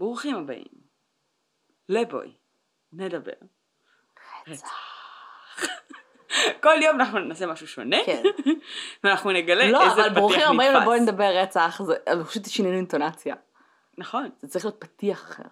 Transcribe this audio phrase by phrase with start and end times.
[0.00, 0.64] ברוכים הבאים
[1.88, 2.32] לבואי,
[2.92, 3.32] נדבר.
[6.62, 8.22] כל יום אנחנו נעשה משהו שונה, כן.
[9.04, 10.82] ואנחנו נגלה לא, איזה אבל פתיח ברוכים הבאים נתפס.
[10.82, 13.34] לבואי נדבר רצח, זה פשוט שינינו אינטונציה.
[13.98, 14.30] נכון.
[14.38, 15.48] זה צריך להיות פתיח אחר.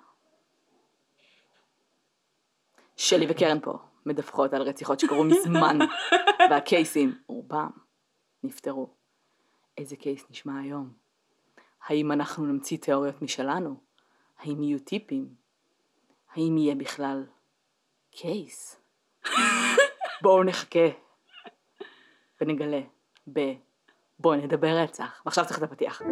[2.97, 5.79] שלי וקרן פה מדווחות על רציחות שקרו מזמן,
[6.51, 7.71] והקייסים, רובם,
[8.43, 8.95] נפתרו.
[9.79, 10.93] איזה קייס נשמע היום?
[11.87, 13.88] האם אנחנו נמציא תיאוריות משלנו?
[14.39, 15.29] האם יהיו טיפים?
[16.35, 17.27] האם יהיה בכלל
[18.11, 18.81] קייס?
[20.23, 20.89] בואו נחכה
[22.41, 22.81] ונגלה
[23.33, 23.41] ב...
[24.19, 25.23] בואו נדבר רצח.
[25.27, 26.03] ועכשיו צריך את הפתיח.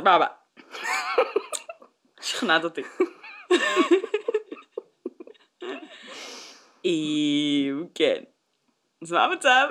[0.00, 0.26] סבבה.
[2.20, 2.82] שכנעת אותי.
[7.94, 8.22] כן.
[9.02, 9.68] אז מה המצב?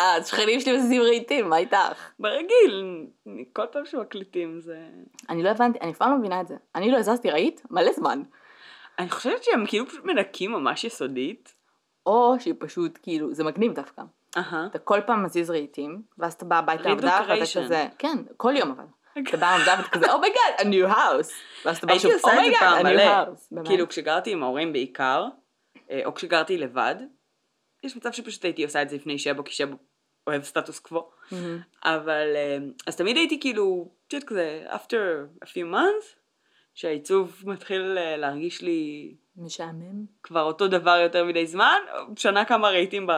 [0.00, 2.10] השכנים שלי מזיזים רהיטים, מה איתך?
[2.18, 3.06] ברגיל,
[3.52, 4.78] כל פעם שמקליטים זה...
[5.28, 6.56] אני לא הבנתי, אני אף פעם לא מבינה את זה.
[6.74, 8.22] אני לא הזזתי רהיט מלא זמן.
[8.98, 11.54] אני חושבת שהם כאילו פשוט מנקים ממש יסודית.
[12.06, 14.02] או שהיא פשוט, כאילו, זה מגניב דווקא.
[14.66, 17.64] אתה כל פעם מזיז רהיטים, ואז אתה בא הביתה לעבודה, ואתה.
[17.64, 18.84] כזה, כן, כל יום אבל.
[19.28, 21.32] אתה בא לעבודה ואתה כזה, oh my god, a new house.
[21.64, 23.64] ואז אתה בא שוב, oh my god, פעם a new house.
[23.64, 25.26] כאילו כשגרתי עם ההורים בעיקר,
[25.90, 26.94] אה, או כשגרתי לבד,
[27.84, 29.76] יש מצב שפשוט הייתי עושה את זה לפני שבו, כי שבו
[30.26, 31.10] אוהב סטטוס קוו.
[31.84, 36.21] אבל, אה, אז תמיד הייתי כאילו, את יודעת כזה, after a few months,
[36.74, 40.04] שהעיצוב מתחיל אה, להרגיש לי משעמם.
[40.22, 41.78] כבר אותו דבר יותר מדי זמן,
[42.16, 43.12] שנה כמה רהיטים, ב...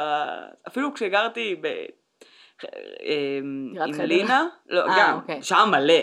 [0.69, 1.67] אפילו כשגרתי ב...
[1.67, 3.39] אה,
[3.85, 4.01] עם?
[4.01, 5.43] לינה, לא, אה, גם, אוקיי.
[5.43, 5.95] שעה מלא,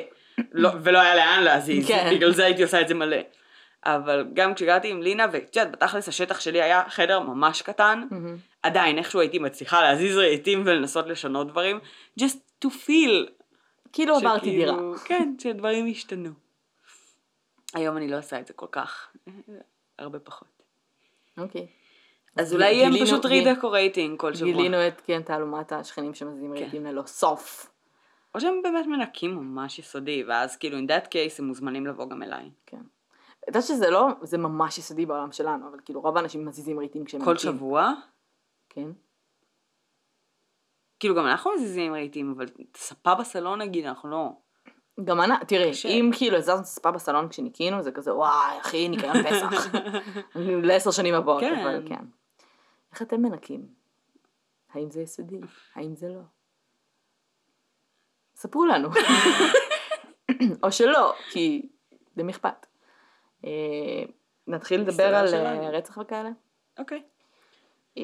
[0.52, 2.10] לא, ולא היה לאן להזיז, כן.
[2.16, 3.18] בגלל זה הייתי עושה את זה מלא.
[3.86, 8.38] אבל גם כשגרתי עם לינה, ואת יודעת, בתכלס השטח שלי היה חדר ממש קטן, מהמם.
[8.64, 11.80] עדיין איכשהו הייתי מצליחה להזיז רהיטים ולנסות לשנות דברים,
[12.20, 13.30] just to feel.
[13.94, 14.78] כאילו עברתי דירה.
[15.06, 16.30] כן, שדברים השתנו.
[17.74, 19.14] היום אני לא עושה את זה כל כך,
[20.00, 20.48] הרבה פחות.
[21.38, 21.68] אוקיי.
[22.38, 24.52] אז אולי הם גילינו- פשוט רידקורייטינג כל שבוע.
[24.52, 26.60] גילינו את, כן, תעלומת השכנים שמזיזים כן.
[26.62, 27.72] רהיטים ללא סוף.
[28.36, 32.24] או שהם באמת מנקים ממש יסודי, ואז כאילו in that case הם מוזמנים לבוא גם
[32.24, 32.50] אליי.
[32.66, 32.82] כן.
[33.40, 37.06] את יודעת שזה לא, זה ממש יסודי בעולם שלנו, אבל כאילו רוב האנשים מזיזים רהיטים
[37.06, 37.52] כשהם כל מנקים.
[37.52, 37.94] שבוע,
[38.70, 38.88] כן.
[41.00, 42.46] כאילו גם אנחנו מזיזים רהיטים, אבל
[42.78, 44.30] ספה בסלון נגיד, אנחנו לא.
[45.04, 45.90] גם אני, תראי, קשה.
[45.90, 49.72] אם כאילו הזזנו את הספה בסלון כשניקינו, זה כזה וואי אחי ניקיון פסח.
[50.64, 51.60] לעשר שנים הבאות, כן.
[51.60, 52.06] אבל כן.
[52.92, 53.68] איך אתם מנקים?
[54.74, 55.40] האם זה יסודי?
[55.76, 56.22] האם זה לא?
[58.36, 58.90] ספרו לנו.
[60.64, 61.70] או שלא, כי
[62.18, 62.66] למי אכפת.
[63.46, 64.04] אה,
[64.48, 65.34] נתחיל לדבר על.
[65.34, 66.30] אה, רצח וכאלה?
[66.80, 67.04] אוקיי.
[67.98, 68.04] אה,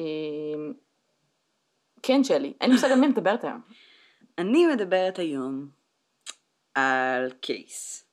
[2.02, 3.60] כן שלי, אין לי מושג על מי מדברת היום.
[4.38, 5.68] אני מדברת היום
[6.78, 8.04] על קייס,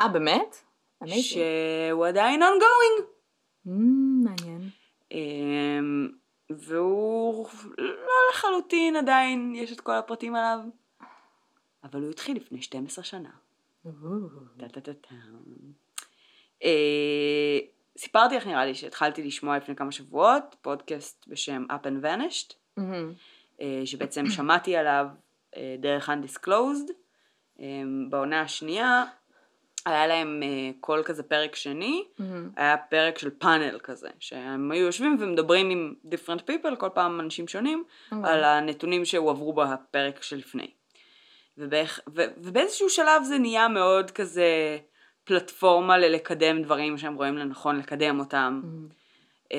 [0.00, 0.56] אה באמת?
[1.22, 3.02] שהוא עדיין ongoing.
[3.66, 3.70] Mm,
[4.24, 4.70] מעניין.
[5.12, 6.08] אמ,
[6.50, 7.48] והוא
[7.78, 10.58] לא לחלוטין עדיין יש את כל הפרטים עליו,
[11.84, 13.30] אבל הוא התחיל לפני 12 שנה.
[16.64, 17.58] אה,
[17.98, 23.12] סיפרתי לך נראה לי שהתחלתי לשמוע לפני כמה שבועות פודקאסט בשם Up and Vanished, מהמם.
[23.60, 25.06] אה, שבעצם שמעתי עליו
[25.56, 26.92] אה, דרך Undisclosed.
[27.60, 27.66] אה,
[28.08, 29.04] בעונה השנייה
[29.86, 32.50] היה להם אה, קול כזה פרק שני, מהמם.
[32.56, 37.48] היה פרק של פאנל כזה, שהם היו יושבים ומדברים עם different people, כל פעם אנשים
[37.48, 38.32] שונים, אוקיי.
[38.32, 40.70] על הנתונים שהועברו בפרק שלפני.
[41.58, 44.78] ובאיך, ו, ובאיזשהו שלב זה נהיה מאוד כזה
[45.24, 48.62] פלטפורמה ללקדם דברים שהם רואים לנכון לקדם אותם.
[49.52, 49.58] אה,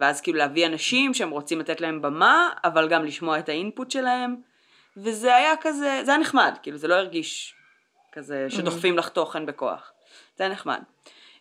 [0.00, 4.36] ואז כאילו להביא אנשים שהם רוצים לתת להם במה, אבל גם לשמוע את האינפוט שלהם.
[4.96, 7.54] וזה היה כזה, זה היה נחמד, כאילו זה לא הרגיש
[8.12, 9.92] כזה שדוחפים לך תוכן בכוח.
[10.36, 10.82] זה היה נחמד.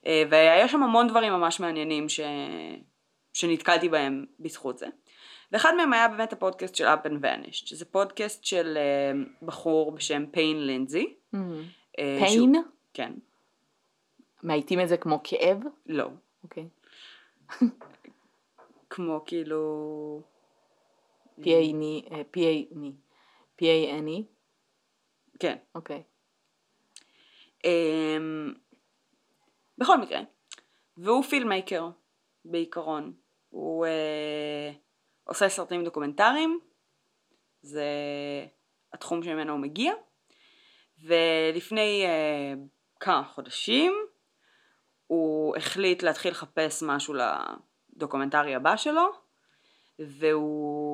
[0.06, 2.20] אה, והיה שם המון דברים ממש מעניינים ש...
[3.34, 4.88] שנתקלתי בהם בזכות זה.
[5.52, 9.12] ואחד מהם היה באמת הפודקאסט של Up and Vanished, שזה פודקאסט של אה,
[9.42, 11.14] בחור בשם פיין לינזי.
[11.96, 12.56] פיין?
[12.94, 13.14] כן,
[14.44, 15.58] מאייתים את זה כמו כאב?
[15.86, 16.08] לא.
[16.44, 16.68] אוקיי.
[18.90, 20.22] כמו כאילו...
[22.12, 22.22] אה,
[23.62, 24.22] P-A-N-E,
[25.40, 25.58] כן.
[25.76, 26.04] אוקיי.
[27.64, 28.54] אמ,
[29.78, 30.20] בכל מקרה,
[30.98, 31.90] והוא פילמייקר
[32.46, 33.14] בעיקרון,
[33.50, 34.72] הוא אה,
[35.24, 36.60] עושה סרטים דוקומנטריים,
[37.62, 37.86] זה
[38.94, 39.94] התחום שממנו הוא מגיע,
[41.04, 42.54] ולפני אה,
[43.00, 43.94] כמה חודשים
[45.08, 47.14] הוא החליט להתחיל לחפש משהו
[47.94, 49.10] לדוקומנטרי הבא שלו,
[50.00, 50.85] והוא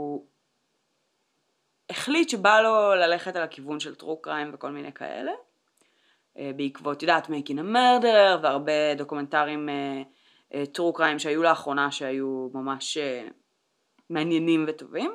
[1.91, 5.31] החליט שבא לו ללכת על הכיוון של true crime וכל מיני כאלה,
[6.38, 9.69] אה, בעקבות, את יודעת, Making a Murderer והרבה דוקומנטרים
[10.71, 13.31] טרו uh, קריים שהיו לאחרונה שהיו ממש uh,
[14.09, 15.11] מעניינים וטובים,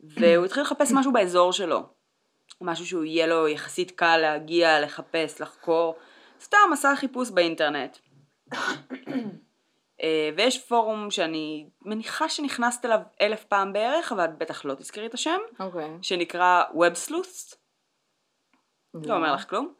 [0.00, 1.82] והוא התחיל לחפש משהו באזור שלו,
[2.60, 5.96] משהו שהוא יהיה לו יחסית קל להגיע, לחפש, לחקור,
[6.40, 7.96] סתם עשה חיפוש באינטרנט.
[10.02, 15.14] אה, ויש פורום שאני מניחה שנכנסת אליו אלף פעם בערך, אבל בטח לא תזכרי את
[15.14, 15.90] השם, אוקיי.
[16.02, 17.56] שנקרא Web Sleuths,
[18.94, 19.72] לא אומר לך כלום.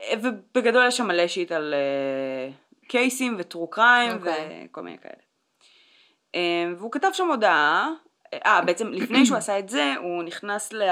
[0.00, 2.50] אה, ובגדול יש שם מלא shit על אה,
[2.88, 4.66] קייסים ו true crime אוקיי.
[4.70, 5.22] וכל מיני כאלה.
[6.76, 7.90] והוא כתב שם הודעה,
[8.46, 10.82] אה בעצם לפני שהוא עשה את זה הוא נכנס ל...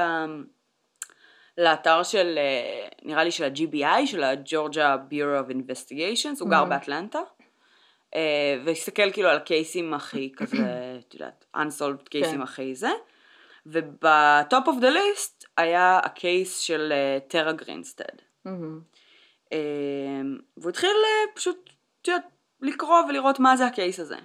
[1.59, 6.69] לאתר של, אה, נראה לי של ה-GBI, של ה-Georgia Bureau of Investigations, הוא גר Mhm.
[6.69, 7.19] באטלנטה,
[8.65, 10.57] והסתכל כאילו על הקייסים הכי כזה,
[11.09, 12.43] את יודעת, unsolved קייסים כן.
[12.43, 12.91] הכי זה,
[13.67, 16.93] וב top of the list היה הקייס של
[17.29, 18.15] טרה גרינסטד.
[18.45, 18.81] מהמם.
[19.53, 19.59] אה,
[20.57, 21.71] והוא התחיל אה, פשוט,
[22.03, 22.25] את יודעת,
[22.61, 24.17] לקרוא ולראות מה זה הקייס הזה.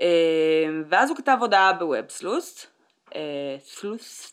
[0.00, 2.66] אה, ואז הוא כתב הודעה ב Websleuths,
[3.14, 4.32] אה, sleuths,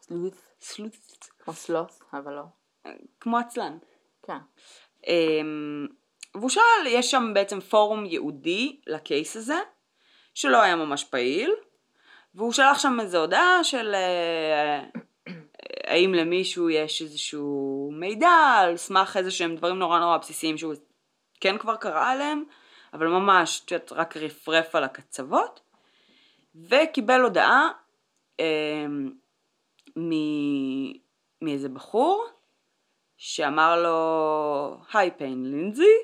[0.00, 0.34] sleuth.
[0.60, 2.42] sleuths, כמו sloth, אבל לא.
[3.20, 3.78] כמו עצלן.
[4.22, 4.38] כן.
[6.34, 9.58] והוא שאל, יש שם בעצם פורום ייעודי לקייס הזה,
[10.34, 11.54] שלא היה ממש פעיל,
[12.34, 14.82] והוא שלח שם איזו הודעה של אה,
[15.86, 20.74] האם למישהו יש איזשהו מידע על סמך איזה שהם דברים נורא נורא בסיסיים שהוא
[21.40, 22.44] כן כבר קרא עליהם,
[22.92, 25.60] אבל ממש, את יודעת, רק רפרף על הקצוות,
[26.54, 27.68] וקיבל הודעה
[28.38, 29.10] אמ,
[29.96, 30.92] מ-
[31.42, 32.26] מאיזה בחור,
[33.16, 35.94] שאמר לו, היי פיין לינזי,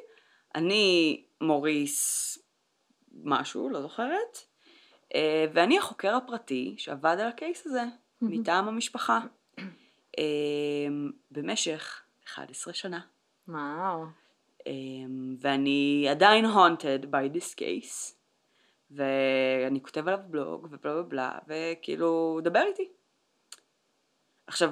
[0.56, 2.38] אני מוריס
[3.24, 4.38] משהו, לא זוכרת,
[5.14, 7.82] אה, ואני החוקר הפרטי שעבד על הקייס הזה,
[8.22, 9.20] מטעם המשפחה,
[10.18, 10.24] אה,
[11.30, 13.00] במשך 11 שנה.
[13.48, 14.04] וואו.
[14.66, 14.72] אה,
[15.40, 18.14] ואני עדיין haunted by this case,
[18.90, 22.88] ואני כותב עליו בלוג ובלה בלה בלה, וכאילו, דבר איתי.
[24.46, 24.70] עכשיו,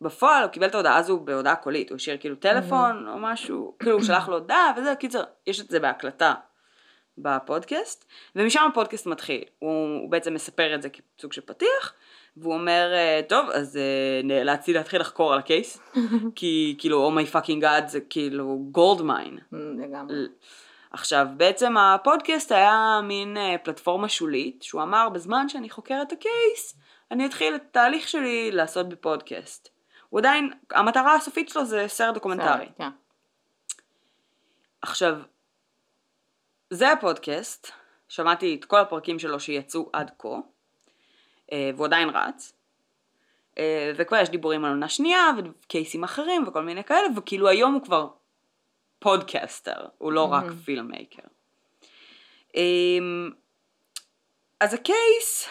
[0.00, 3.96] בפועל הוא קיבל את ההודעה הזו בהודעה קולית, הוא השאיר כאילו טלפון או משהו, כאילו
[3.96, 6.34] הוא שלח לו הודעה וזה, קיצר, יש את זה בהקלטה
[7.18, 8.04] בפודקאסט,
[8.36, 11.94] ומשם הפודקאסט מתחיל, הוא, הוא בעצם מספר את זה כסוג של פתיח,
[12.36, 15.78] והוא אומר, אה, טוב, אז אה, נאלצתי להתחיל לחקור על הקייס,
[16.36, 19.38] כי כאילו, oh my fucking god זה כאילו gold mine.
[19.52, 20.14] לגמרי.
[20.90, 26.76] עכשיו, בעצם הפודקאסט היה מין אה, פלטפורמה שולית, שהוא אמר, בזמן שאני חוקר את הקייס,
[27.10, 29.75] אני אתחיל את התהליך שלי לעשות בפודקאסט.
[30.16, 32.68] הוא עדיין, המטרה הסופית שלו זה סרט דוקומנטרי.
[32.78, 32.88] כן.
[34.82, 35.18] עכשיו,
[36.70, 37.70] זה הפודקאסט,
[38.08, 40.28] שמעתי את כל הפרקים שלו שיצאו עד כה,
[41.52, 42.52] אה, והוא עדיין רץ,
[43.58, 47.82] אה, וכבר יש דיבורים על עונה שנייה, וקייסים אחרים וכל מיני כאלה, וכאילו היום הוא
[47.82, 48.08] כבר
[48.98, 50.56] פודקאסטר, הוא לא רק מהמם.
[50.56, 51.22] filmmaker.
[52.54, 53.30] אמ,
[54.60, 55.48] אז הקייס,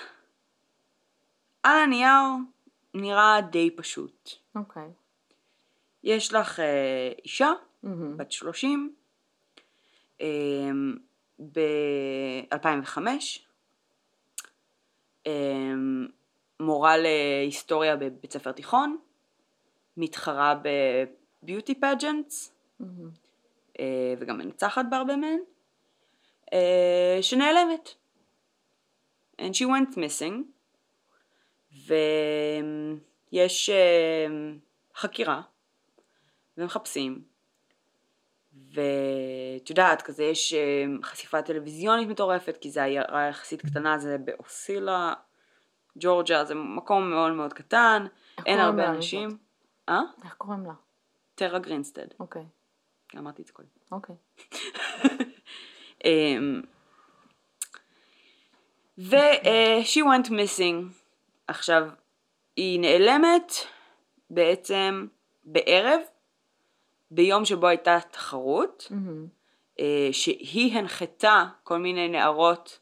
[1.64, 2.22] על הנייר,
[2.96, 4.30] נראה די פשוט.
[4.56, 4.90] אוקיי.
[6.04, 7.52] יש לך אה, אישה,
[7.84, 8.18] מהמם.
[8.18, 8.96] בת 30,
[11.40, 12.98] ב-2005,
[15.26, 16.08] אמ,
[16.60, 18.98] מורה להיסטוריה בבית ספר תיכון,
[19.98, 20.56] מתחרה
[21.42, 23.10] ב beauty pageants, מהמם.
[23.80, 25.40] אה, וגם מנצחת בהרבה מהן,
[26.54, 27.90] אה, שנעלמת.
[29.42, 30.55] And she went missing,
[31.84, 34.28] ויש אה,
[34.96, 35.42] חקירה,
[36.58, 37.24] ומחפשים,
[38.74, 45.14] ואת יודעת, כזה יש אה, חשיפה טלוויזיונית מטורפת, כי זה עיירה יחסית קטנה, זה באוסילה,
[45.98, 48.06] ג'ורג'ה, זה מקום מאוד מאוד קטן,
[48.46, 49.38] אין הרבה אנשים.
[49.90, 50.02] אה?
[50.24, 50.74] איך קוראים לה?
[51.36, 52.46] טרה גרינסטד, אוקיי.
[53.18, 53.68] אמרתי את זה קודם.
[53.92, 54.16] אוקיי.
[56.06, 56.62] אמ,
[58.98, 59.16] ו-
[59.46, 61.05] אה, she went missing.
[61.48, 61.88] עכשיו,
[62.56, 63.54] היא נעלמת
[64.30, 65.08] בעצם
[65.44, 66.00] בערב,
[67.12, 68.92] ביום שבו הייתה תחרות.
[69.80, 72.80] אה, שהיא הנחתה כל מיני נערות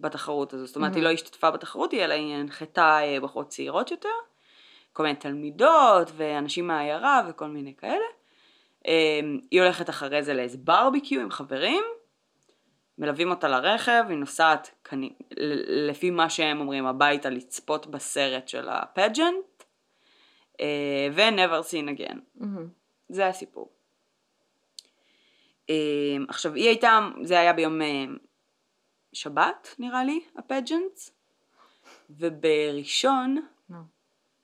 [0.00, 0.66] בתחרות הזו.
[0.66, 4.08] זאת אומרת, היא לא השתתפה בתחרות, אלא היא הנחתה אה, בחורות צעירות יותר,
[4.92, 8.04] כל מיני תלמידות ואנשים מהעיירה וכל מיני כאלה.
[8.86, 11.82] אה, היא הולכת אחרי זה לאיזה ברביקיו עם חברים,
[12.98, 14.86] מלווים אותה לרכב, היא נוסעת,
[15.88, 19.64] לפי מה שהם אומרים, הביתה לצפות בסרט של הפג'נט.
[20.60, 22.18] אה, ו-never seen again.
[22.34, 22.68] מהמם.
[23.08, 23.72] זה הסיפור.
[25.70, 28.04] אה, עכשיו היא הייתה, זה היה ביום אה,
[29.12, 31.12] שבת נראה לי, הפג'נטס,
[32.10, 33.84] ובראשון נו, היא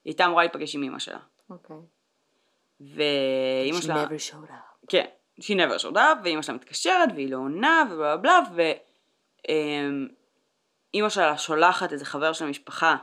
[0.04, 1.18] הייתה אמורה להיפגש עם אמא שלה.
[1.50, 1.76] אוקיי.
[2.80, 4.86] ואימא She שלה, never showed up.
[4.88, 5.06] כן,
[5.40, 8.40] she never showed up, ואימא שלה מתקשרת והיא לא עונה ובלה בלה
[9.48, 12.96] ואימא שלה שולחת איזה חבר של המשפחה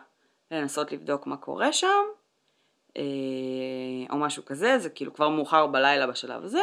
[0.52, 2.04] לנסות לבדוק מה קורה שם,
[2.98, 3.04] אה,
[4.10, 6.62] או משהו כזה, זה כאילו כבר מאוחר בלילה בשלב הזה,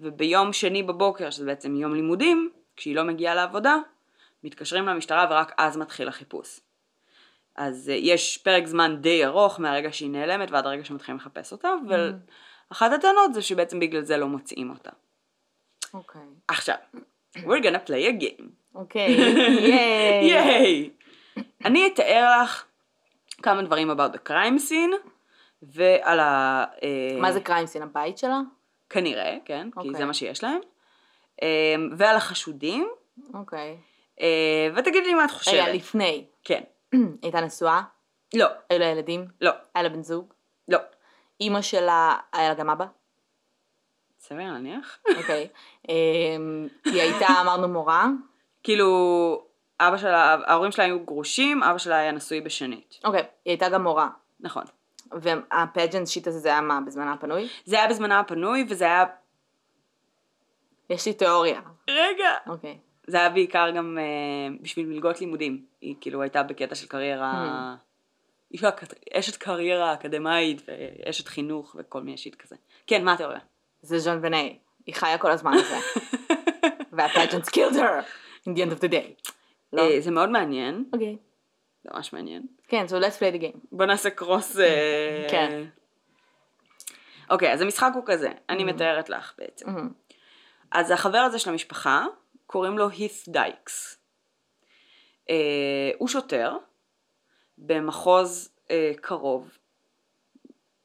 [0.00, 3.76] וביום שני בבוקר, שזה בעצם יום לימודים, כשהיא לא מגיעה לעבודה,
[4.44, 6.60] מתקשרים למשטרה ורק אז מתחיל החיפוש.
[7.56, 11.68] אז אה, יש פרק זמן די ארוך מהרגע שהיא נעלמת ועד הרגע שמתחילים לחפש אותה,
[12.70, 14.90] ואחת הטענות זה שבעצם בגלל זה לא מוצאים אותה.
[15.94, 16.20] אוקיי.
[16.48, 16.76] עכשיו,
[17.36, 18.44] we're gonna play a game.
[18.74, 19.10] אוקיי.
[19.10, 20.24] ייי.
[20.24, 20.90] ייי!
[21.64, 22.64] אני אתאר לך
[23.42, 25.08] כמה דברים about the crime scene
[25.62, 26.64] ועל ה...
[26.82, 27.82] אה, מה זה קריימסין?
[27.82, 28.40] הבית שלה?
[28.90, 29.94] כנראה, כן, כי אוקיי.
[29.94, 30.60] זה מה שיש להם.
[31.42, 32.88] אה, ועל החשודים,
[33.34, 33.76] אוקיי.
[34.20, 35.54] אה, ותגידי לי מה את חושבת.
[35.54, 36.24] רגע, לפני.
[36.44, 36.62] כן.
[37.22, 37.82] הייתה נשואה?
[38.34, 39.26] לא, היו לה ילדים?
[39.40, 40.34] לא, היה לה בן זוג?
[41.40, 42.86] אימא שלה, היה לה גם אבא?
[44.20, 44.98] סביר להניח.
[45.16, 45.48] אוקיי.
[45.88, 48.06] אמ, היא הייתה, אמרנו, מורה?
[48.62, 48.88] כאילו,
[49.80, 53.00] אבא שלה, ההורים שלה היו גרושים, אבא שלה היה נשוי בשנית.
[53.04, 54.08] אוקיי, היא הייתה גם מורה.
[54.40, 54.64] נכון.
[55.12, 57.48] והפג'נט שיט הזה זה היה מה, בזמנה הפנוי?
[57.64, 59.04] זה היה בזמנה הפנוי, וזה היה...
[60.90, 61.60] יש לי תיאוריה.
[61.90, 62.30] רגע.
[62.46, 62.78] אוקיי.
[63.06, 65.64] זה היה בעיקר גם אה, בשביל מלגות לימודים.
[65.80, 67.32] היא כאילו הייתה בקטע של קריירה...
[67.32, 67.74] אישה,
[69.12, 72.56] אשת קריירה אקדמאית ואשת חינוך וכל מיני שיט כזה.
[72.86, 73.38] כן, מה התיאוריה?
[73.82, 74.58] זה ז'ון וני.
[74.86, 75.76] היא חיה כל הזמן הזה.
[76.92, 78.02] והפג'נט killed her
[78.48, 79.30] in the end of the day.
[79.72, 79.82] לא?
[79.82, 81.16] אה, זה מאוד מעניין, אוקיי.
[81.84, 82.42] זה ממש מעניין.
[82.68, 83.58] כן, so let's play the game.
[83.72, 84.58] בוא נעשה קרוס...
[84.58, 85.64] אה, כן.
[87.30, 89.70] אוקיי, אז המשחק הוא כזה, אני מתארת לך בעצם.
[89.70, 89.90] מהמם.
[90.72, 92.06] אז החבר הזה של המשפחה,
[92.46, 93.98] קוראים לו הית' דייקס.
[95.30, 96.56] אה, הוא שוטר
[97.58, 99.58] במחוז אה, קרוב,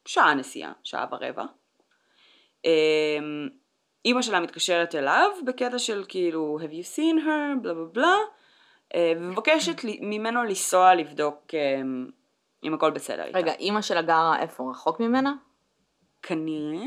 [0.06, 1.44] שעה נסיעה, שעה ורבע.
[2.66, 3.18] אה,
[4.04, 8.16] אימא שלה מתקשרת אליו בקטע של כאילו, have you seen her, בלה בלה בלה,
[8.94, 11.80] אה, ומבקשת ממנו לנסוע לבדוק אה,
[12.64, 13.38] אם הכל בסדר איתה.
[13.38, 14.70] רגע, אימא שלה גרה איפה?
[14.70, 15.32] רחוק ממנה?
[16.22, 16.86] כנראה.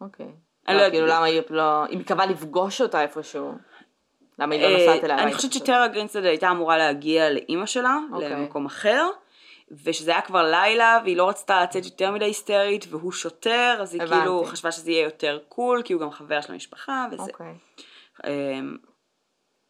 [0.00, 0.26] אוקיי.
[0.68, 0.92] אני לא לא, יודעת.
[0.92, 1.84] כאילו למה היא לא...
[1.84, 3.52] היא מקווה לפגוש אותה איפשהו.
[4.38, 5.18] למה היא לא אה, נוסעת אליה?
[5.18, 5.34] אני?
[5.34, 8.30] חושבת שטרה גרינסטד הייתה אמורה להגיע לאימא שלה, אוקיי.
[8.30, 9.06] למקום אחר,
[9.84, 14.02] ושזה היה כבר לילה, והיא לא רצתה לצאת יותר מדי היסטרית, והוא שוטר, אז היא
[14.02, 14.18] הבנתי.
[14.18, 17.22] כאילו חשבה שזה יהיה יותר cool, כי הוא גם חבר של המשפחה, וזה.
[17.22, 17.54] אוקיי.
[18.26, 18.76] אמ,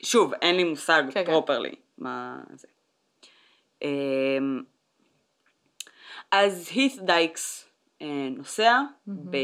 [0.02, 1.24] שוב, אין לי מושג כן.
[1.24, 2.68] properly מה זה.
[3.82, 4.62] אמ,
[6.30, 7.68] אז הית' דייקס
[8.02, 9.36] אה, נוסע ב...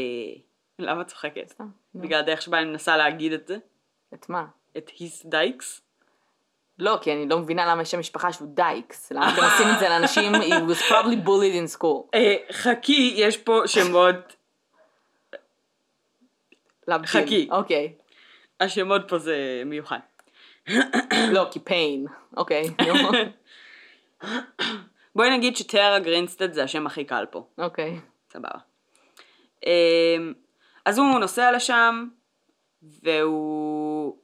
[0.79, 1.53] למה את צוחקת?
[1.95, 3.57] בגלל הדרך שבה אני מנסה להגיד את זה,
[4.13, 4.45] את מה?
[4.77, 5.81] את הית' דייקס.
[6.79, 9.11] לא, כי אני לא מבינה למה יש שם משפחה שהוא דייקס.
[9.11, 10.35] למה אתם עושים את זה לאנשים?
[10.35, 12.09] He was probably bullied in school.
[12.13, 14.35] אה, חכי, יש פה שמות.
[17.05, 17.47] חכי.
[17.51, 17.93] אוקיי.
[18.59, 19.99] השמות פה זה מיוחד.
[21.33, 22.11] לא, כי pain.
[22.37, 22.63] אוקיי.
[25.15, 27.99] בואי נגיד שטרה גרינסטד זה השם הכי קל פה, אוקיי.
[28.33, 28.59] סבבה.
[29.65, 30.33] אמ,
[30.85, 32.07] אז הוא נוסע לשם,
[32.83, 34.17] והוא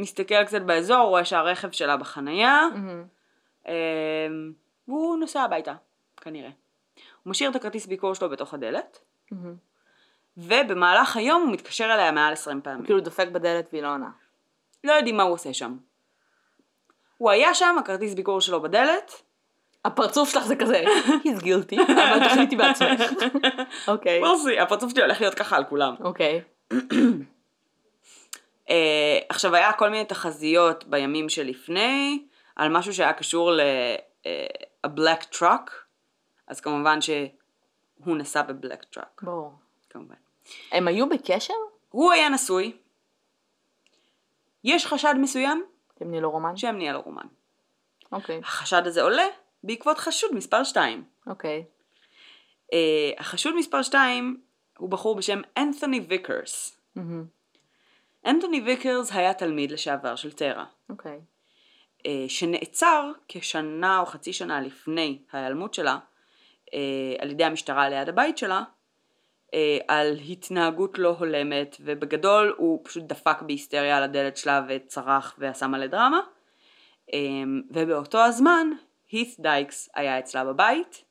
[0.00, 2.60] מסתכל קצת באזור, רואה שהרכב שלה בחנייה.
[3.68, 3.72] אמ,
[4.88, 5.74] והוא נוסע הביתה,
[6.16, 6.50] כנראה.
[7.22, 8.98] הוא משאיר את הכרטיס ביקור שלו בתוך הדלת,
[9.30, 9.54] מהמם.
[10.36, 12.84] ובמהלך היום הוא מתקשר אליה מעל 20 פעמים.
[12.84, 14.10] כאילו דופק בדלת והיא לא עונה.
[14.84, 15.76] לא יודעים מה הוא עושה שם.
[17.16, 19.22] הוא היה שם, הכרטיס ביקור שלו בדלת,
[19.84, 20.84] הפרצוף שלך זה כזה,
[21.24, 23.00] he's guilty, אבל תחליטי בעצמך.
[23.88, 24.22] אוקיי.
[24.62, 25.94] הפרצוף שלי הולך להיות ככה על כולם.
[26.00, 26.40] אוקיי.
[28.70, 33.60] אה, עכשיו היה כל מיני תחזיות בימים שלפני, על משהו שהיה קשור ל...
[34.26, 34.46] אה,
[35.32, 35.70] truck,
[36.46, 39.52] אז כמובן שהוא נסע בבלק טראק, ברור.
[39.90, 40.14] כמובן.
[40.72, 41.54] הם היו בקשר?
[41.90, 42.72] הוא היה נשוי,
[44.64, 45.64] יש חשד מסוים
[46.00, 46.56] הם נהיו לו רומן?
[46.56, 47.26] שהם נהיה לו רומן.
[48.12, 48.40] אוקיי.
[48.44, 49.26] החשד הזה עולה
[49.64, 51.04] בעקבות חשוד מספר 2.
[51.26, 51.64] אוקיי.
[52.72, 52.74] Uh,
[53.18, 54.40] החשוד מספר 2
[54.78, 56.80] הוא בחור בשם אנתוני ויקרס.
[56.96, 57.24] מהמם.
[58.26, 61.20] אנתוני ויקרס היה תלמיד לשעבר של טרה, אוקיי.
[61.98, 65.98] uh, שנעצר כשנה או חצי שנה לפני ההיעלמות שלה
[66.66, 66.72] uh,
[67.18, 68.62] על ידי המשטרה ליד הבית שלה
[69.46, 69.52] uh,
[69.88, 75.86] על התנהגות לא הולמת ובגדול הוא פשוט דפק בהיסטריה על הדלת שלה וצרח ועשה מלא
[75.86, 76.20] דרמה
[77.70, 78.70] ובאותו הזמן
[79.10, 81.04] הית' דייקס היה אצלה בבית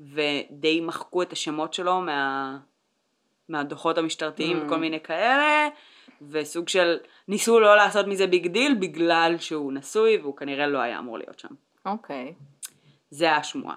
[0.00, 2.58] ודי מחקו את השמות שלו מה,
[3.48, 4.64] מהדוחות המשטרתיים Mm.
[4.66, 5.68] וכל מיני כאלה,
[6.30, 6.96] וסוג של
[7.28, 11.38] ניסו לא לעשות מזה big deal בגלל שהוא נשוי והוא כנראה לא היה אמור להיות
[11.38, 11.48] שם.
[11.86, 12.34] אוקיי.
[13.10, 13.76] זה השמועה.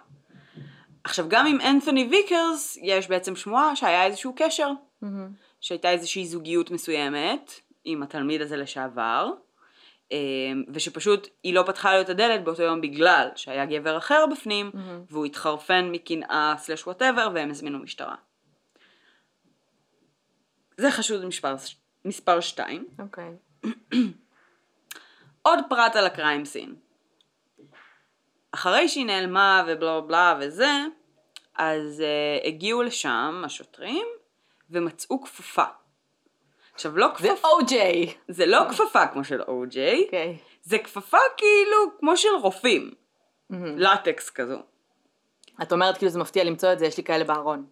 [1.04, 4.72] עכשיו גם עם אנתוני ויקרס יש בעצם שמועה שהיה איזשהו קשר,
[5.02, 5.30] מהמם.
[5.62, 7.52] שהייתה איזושהי זוגיות מסוימת
[7.84, 9.32] עם התלמיד הזה לשעבר,
[10.12, 10.18] אה,
[10.74, 15.04] ושפשוט היא לא פתחה לו את הדלת באותו יום בגלל שהיה גבר אחר בפנים, מהמם.
[15.10, 18.16] והוא התחרפן מקנאה slash whatever והם הזמינו משטרה.
[20.78, 21.56] זה חשוד מספר,
[22.06, 22.88] מספר 2.
[23.00, 23.36] אוקיי.
[25.42, 26.76] עוד פרט על ה crime scene.
[28.52, 30.72] אחרי שהיא נעלמה ובלה בלה וזה,
[31.56, 32.04] אז
[32.44, 34.08] uh, הגיעו לשם השוטרים
[34.70, 35.64] ומצאו כפפה.
[36.74, 38.14] עכשיו לא זה כפפה, או-ג'יי.
[38.28, 40.38] זה לא כפפה כמו של או-ג'יי, אוקיי.
[40.64, 42.92] זה כפפה כאילו כמו של רופאים,
[43.50, 43.78] מהמם.
[43.78, 44.58] לטקס כזו.
[45.62, 47.66] את אומרת כאילו זה מפתיע למצוא את זה, יש לי כאלה בארון.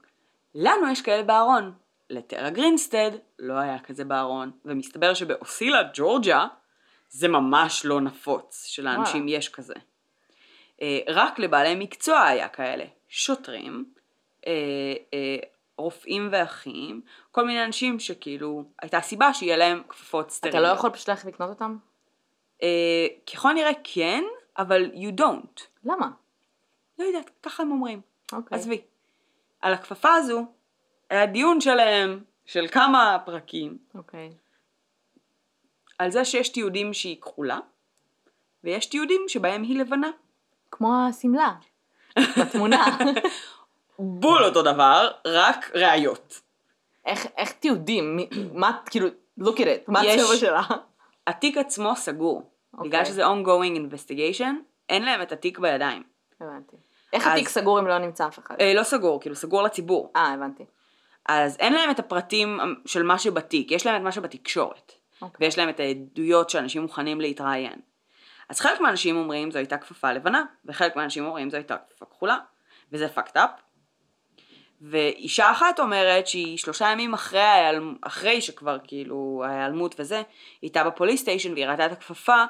[0.55, 1.74] לנו יש כאלה בארון.
[2.10, 6.48] לטרה גרינסטד לא היה כזה בארון, ומסתבר שבאוסילה, ג'ורג'ה,
[7.10, 9.38] זה ממש לא נפוץ, שלאנשים וואלה.
[9.38, 9.74] יש כזה.
[10.82, 12.86] אה, רק לבעלי מקצוע היה כאלה.
[13.08, 13.86] שוטרים,
[14.48, 14.51] אה,
[15.13, 15.38] אה,
[15.78, 17.01] רופאים ואחים,
[17.32, 20.63] כל מיני אנשים שכאילו, הייתה סיבה שיהיה להם כפפות אתה סטריליות.
[20.63, 21.78] לא יכול פשוט ללכת לקנות אותם?
[23.34, 24.24] ככל הנראה כן,
[24.58, 25.62] אבל you don't.
[25.84, 26.10] למה?
[27.00, 28.01] לא יודעת, ככה הם אומרים.
[28.32, 28.58] אוקיי.
[28.58, 28.82] עזבי.
[29.62, 30.46] על הכפפה הזו,
[31.10, 34.30] היה דיון שלם של כמה פרקים, אוקיי.
[36.00, 37.60] על זה שיש תיעודים שהיא כחולה,
[38.63, 40.10] ויש תיעודים שבהם היא לבנה.
[40.72, 41.51] כמו השמלה.
[42.39, 42.98] בתמונה.
[44.00, 46.42] בול אותו דבר, רק ראיות.
[47.06, 48.18] איך, איך תיעודים?
[48.54, 49.08] מה, כאילו,
[49.39, 49.84] look at it.
[49.88, 50.62] מה יש- הצבע שלה?
[51.28, 52.50] התיק עצמו סגור.
[52.74, 52.89] אוקיי.
[52.89, 54.54] בגלל שזה ongoing investigation,
[54.89, 56.04] אין להם את התיק בידיים.
[56.42, 56.75] הבנתי.
[57.13, 58.56] איך אז- התיק סגור אם לא נמצא אף אחד?
[58.62, 60.12] אה, לא סגור, כאילו סגור לציבור.
[60.16, 60.66] אה, הבנתי.
[61.29, 64.93] אז אין להם את הפרטים של מה שבתיק, יש להם את מה שבתקשורת.
[65.21, 65.45] אוקיי.
[65.45, 67.80] ויש להם את העדויות שאנשים מוכנים להתראיין.
[68.49, 72.38] אז חלק מהאנשים אומרים זו הייתה כפפה לבנה, וחלק מהאנשים אומרים זו הייתה כפפה כחולה,
[72.91, 73.62] וזה fucked up.
[74.82, 77.95] ואישה אחת אומרת שהיא שלושה ימים אחרי, ההיעלמ...
[78.01, 80.23] אחרי שכבר כאילו ההיעלמות וזה, היא
[80.62, 82.43] הייתה בפוליס סטיישן והיא ראתה את הכפפה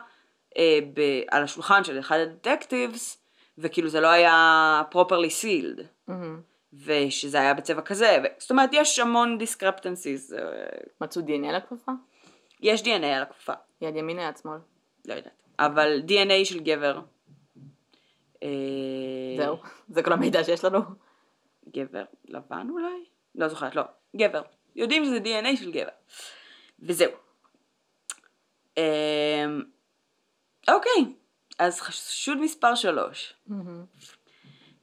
[0.58, 1.02] אה, ב...
[1.32, 3.24] על השולחן של אחד הדטקטיבס,
[3.58, 6.49] וכאילו זה לא היה properly sealed, מהמם.
[6.74, 8.28] ושזה היה בצבע כזה, ו...
[8.38, 10.44] זאת אומרת יש המון discrepancies, אה,
[11.02, 11.92] מצאו דנ"א לכפפה?
[12.62, 13.54] יש DNA על הכפפה.
[13.82, 14.58] יד ימין יד שמאל?
[15.06, 15.34] לא יודעת.
[15.60, 17.02] אבל DNA של גבר.
[18.44, 18.50] אה,
[19.38, 19.58] זהו.
[19.90, 20.80] זה כל המידע שיש לנו.
[21.76, 23.06] גבר לבן אולי?
[23.36, 23.84] לא זוכרת, לא.
[24.16, 24.42] גבר.
[24.76, 25.90] יודעים שזה DNA של גבר.
[26.80, 27.12] וזהו.
[28.78, 29.46] אה,
[30.68, 31.14] אוקיי,
[31.60, 33.34] אז חשוד מספר שלוש.
[33.48, 33.86] מהמם.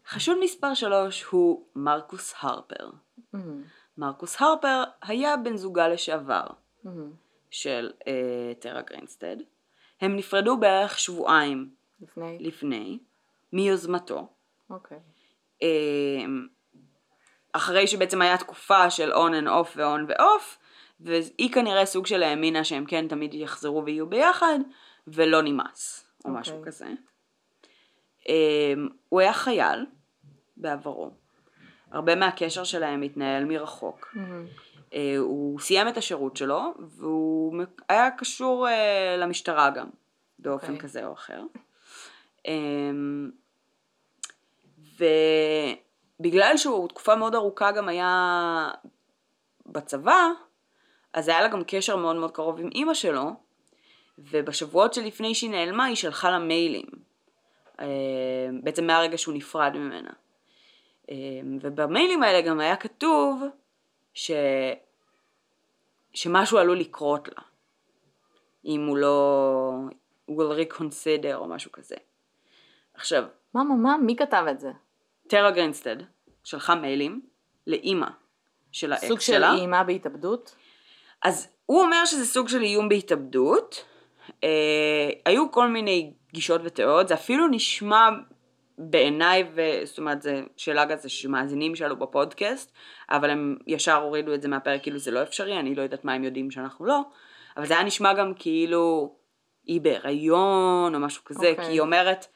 [0.09, 2.90] חשוד מספר שלוש הוא מרקוס הרפר.
[3.33, 3.62] מהמם.
[3.99, 6.47] מרקוס הרפר היה בן זוגה לשעבר
[6.85, 7.12] מהמם.
[7.51, 9.37] של אה, טרה גרינסטד.
[10.01, 12.38] הם נפרדו בערך שבועיים לפני?
[12.40, 12.99] לפני,
[13.53, 14.29] מיוזמתו.
[14.71, 14.99] אוקיי.
[15.62, 16.47] אמ,
[17.53, 20.59] אחרי שבעצם היה תקופה של on and off ו on ו off,
[21.01, 24.59] והיא כנראה סוג של האמינה שהם כן תמיד יחזרו ויהיו ביחד,
[25.07, 26.40] ולא נמאס, או אוקיי.
[26.40, 26.87] משהו כזה.
[28.29, 29.87] אמ, הוא היה חייל
[30.57, 31.11] בעברו.
[31.90, 34.09] הרבה מהקשר שלהם התנהל מרחוק.
[34.14, 34.47] מהמם.
[34.95, 39.87] אה, הוא סיים את השירות שלו, והוא היה קשור אה, למשטרה גם,
[40.38, 40.79] באופן אוקיי.
[40.79, 41.42] כזה או אחר.
[42.47, 43.31] אמ,
[44.99, 48.71] ובגלל שהוא תקופה מאוד ארוכה גם היה
[49.66, 50.29] בצבא,
[51.12, 53.31] אז היה לה גם קשר מאוד מאוד קרוב עם אימא שלו,
[54.19, 56.87] ובשבועות שלפני שהיא נעלמה היא שלחה לה מיילים.
[57.81, 57.87] אה,
[58.62, 60.11] בעצם מהרגע שהוא נפרד ממנה.
[61.11, 61.16] אה,
[61.61, 63.42] ובמיילים האלה גם היה כתוב
[64.14, 64.31] ש...
[66.14, 67.42] שמשהו עלול לקרות לה.
[68.64, 69.73] אם הוא לא...
[70.31, 71.97] will reconsider או משהו כזה.
[72.95, 73.97] עכשיו, מה, מה, מה?
[73.97, 74.71] מי כתב את זה?
[75.27, 75.97] טרה גרינסטד
[76.45, 77.21] שלחה מיילים
[77.66, 78.07] לאימא
[78.73, 79.55] של האקס סוג של שלה.
[79.55, 80.57] אימה בהתאבדות?
[81.23, 83.85] אז הוא אומר שזה סוג של איום בהתאבדות.
[84.45, 88.09] אה, היו כל מיני גישות ותיאוריות, זה אפילו נשמע
[88.79, 89.45] בעיניי.
[89.85, 92.73] זאת אומרת, זה שאלה כזה שמאזינים שאלו בפודקאסט,
[93.11, 96.12] אבל הם ישר הורידו את זה מהפרק, כאילו זה לא אפשרי, אני לא יודעת מה
[96.12, 97.01] הם יודעים שאנחנו לא,
[97.57, 99.17] אבל זה היה נשמע גם כאילו
[99.65, 101.65] היא בהיריון או משהו כזה, אוקיי.
[101.65, 102.27] כי היא אומרת,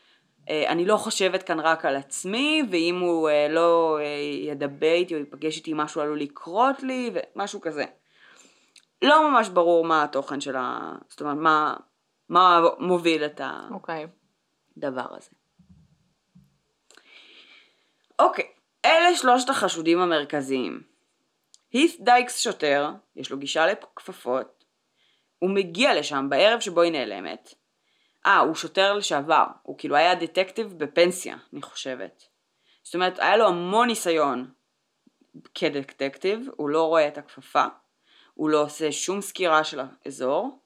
[0.49, 4.05] אה, אני לא חושבת כאן רק על עצמי, ואם הוא אה, לא אה,
[4.51, 7.85] ידבר איתי או ייפגש איתי, משהו עלול לקרות לי, ומשהו כזה.
[9.03, 10.95] לא ממש ברור מה התוכן של ה...
[11.09, 11.77] זאת אומרת, מה,
[12.29, 14.07] מה מוביל את אוקיי.
[14.77, 15.31] הדבר הזה.
[18.21, 18.45] אוקיי,
[18.85, 20.83] אלה שלושת החשודים המרכזיים.
[21.73, 24.65] הית' דייקס שוטר, יש לו גישה לכפפות,
[25.39, 27.55] הוא מגיע לשם בערב שבו היא נעלמת.
[28.27, 32.25] אה, הוא שוטר לשעבר, הוא כאילו היה דטקטיב בפנסיה, אני חושבת.
[32.83, 34.51] זאת אומרת, היה לו המון ניסיון
[35.55, 37.65] כדטקטיב, הוא לא רואה את הכפפה,
[38.35, 40.61] הוא לא עושה שום סקירה של האזור,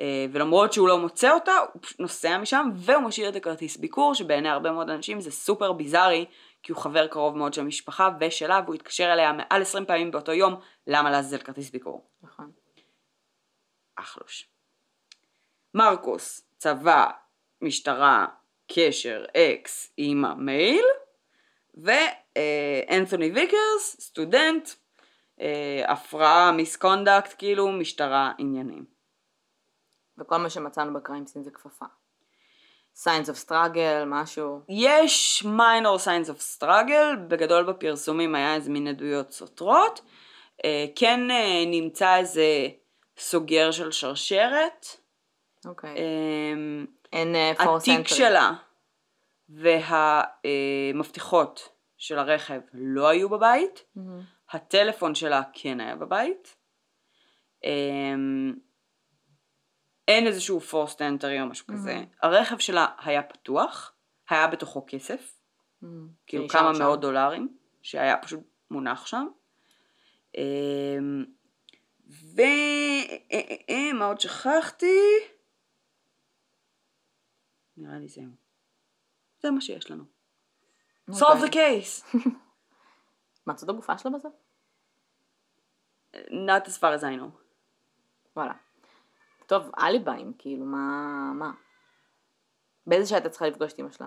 [0.00, 4.48] אה, ולמרות שהוא לא מוצא אותה, הוא נוסע משם, והוא משאיר את הכרטיס ביקור, שבעיני
[4.48, 6.24] הרבה מאוד אנשים זה סופר ביזארי,
[6.62, 10.32] כי הוא חבר קרוב מאוד של המשפחה ושלה, והוא התקשר אליה מעל 20 פעמים באותו
[10.32, 12.10] יום, למה לעזאזל כרטיס ביקור?
[12.22, 12.50] נכון.
[13.96, 14.48] אחלוש.
[15.74, 17.10] מרקוס, צבא,
[17.62, 18.26] משטרה,
[18.72, 20.84] קשר, אקס, אימא, מייל,
[21.74, 24.68] ואנתוני ויקרס, סטודנט,
[25.40, 28.84] אה, הפרעה, misconduct, כאילו, משטרה, עניינים.
[30.18, 31.86] וכל מה שמצאנו ב crime scene זה כפפה.
[33.04, 34.60] Signs of struggle, משהו.
[34.68, 40.00] יש minor signs of struggle, בגדול בפרסומים היה איזה מין עדויות סותרות.
[40.64, 42.68] אה, כן אה, נמצא איזה
[43.18, 44.86] סוגר של שרשרת.
[45.66, 45.94] אוקיי.
[45.96, 48.08] אמ, אין אה, force התיק.
[48.08, 48.52] שלה
[50.94, 54.20] והמפתחות של הרכב לא היו בבית, מהמם.
[54.52, 56.56] הטלפון שלה כן היה בבית.
[57.64, 58.54] אמ,
[60.08, 62.04] אין איזשהו forced entry או משהו כזה.
[62.22, 63.92] הרכב שלה היה פתוח,
[64.28, 65.38] היה בתוכו כסף,
[65.82, 66.08] מהמם.
[66.26, 66.82] כאילו כמה שם.
[66.82, 68.40] מאות דולרים, שהיה פשוט
[68.70, 69.26] מונח שם.
[70.36, 71.24] אמ,
[72.08, 72.40] ו...
[72.40, 75.00] אה, אה, אה, מה עוד שכחתי?
[77.76, 78.30] נראה לי זהו.
[79.42, 80.04] זה מה שיש לנו.
[81.10, 82.18] solve the case.
[83.46, 84.28] מצאו את הגופה שלה בזה?
[86.14, 87.38] not as far as I know.
[88.36, 88.67] וואלה.
[89.48, 91.32] טוב, אליבאים, כאילו, מה...
[91.34, 91.50] מה?
[92.86, 94.06] באיזה שעה הייתה צריכה לפגוש את אמא שלה?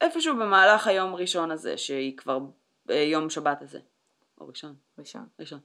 [0.00, 2.38] איפשהו במהלך היום ראשון הזה, שהיא כבר
[2.86, 3.78] ביום שבת הזה.
[4.40, 5.26] או ראשון, ראשון.
[5.40, 5.58] ראשון.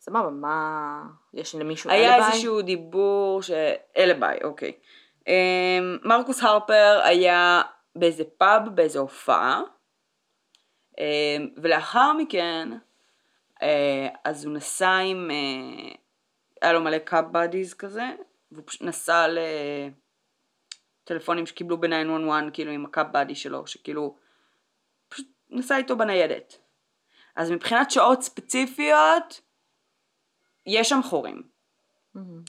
[0.00, 1.02] סבבה, מה...
[1.34, 2.30] יש למישהו היה אליבי?
[2.32, 3.50] איזשהו דיבור ש...
[3.96, 4.72] אלביי, אוקיי.
[5.28, 7.62] אמ, מרקוס הרפר היה
[7.96, 9.62] באיזה פאב, באיזה הופעה,
[10.98, 12.68] אמ, ולאחר מכן,
[13.62, 15.30] אה, אז הוא נסע עם...
[15.30, 16.03] אה,
[16.64, 18.10] היה לו מלא קאב בדיז כזה,
[18.52, 19.26] והוא פשוט נסע
[21.04, 24.16] לטלפונים שקיבלו ב-911, כאילו עם הקאב בדי שלו, שכאילו,
[25.08, 26.58] פשוט נסע איתו בניידת.
[27.36, 29.40] אז מבחינת שעות ספציפיות,
[30.66, 31.42] יש שם חורים.
[32.14, 32.42] מהמם.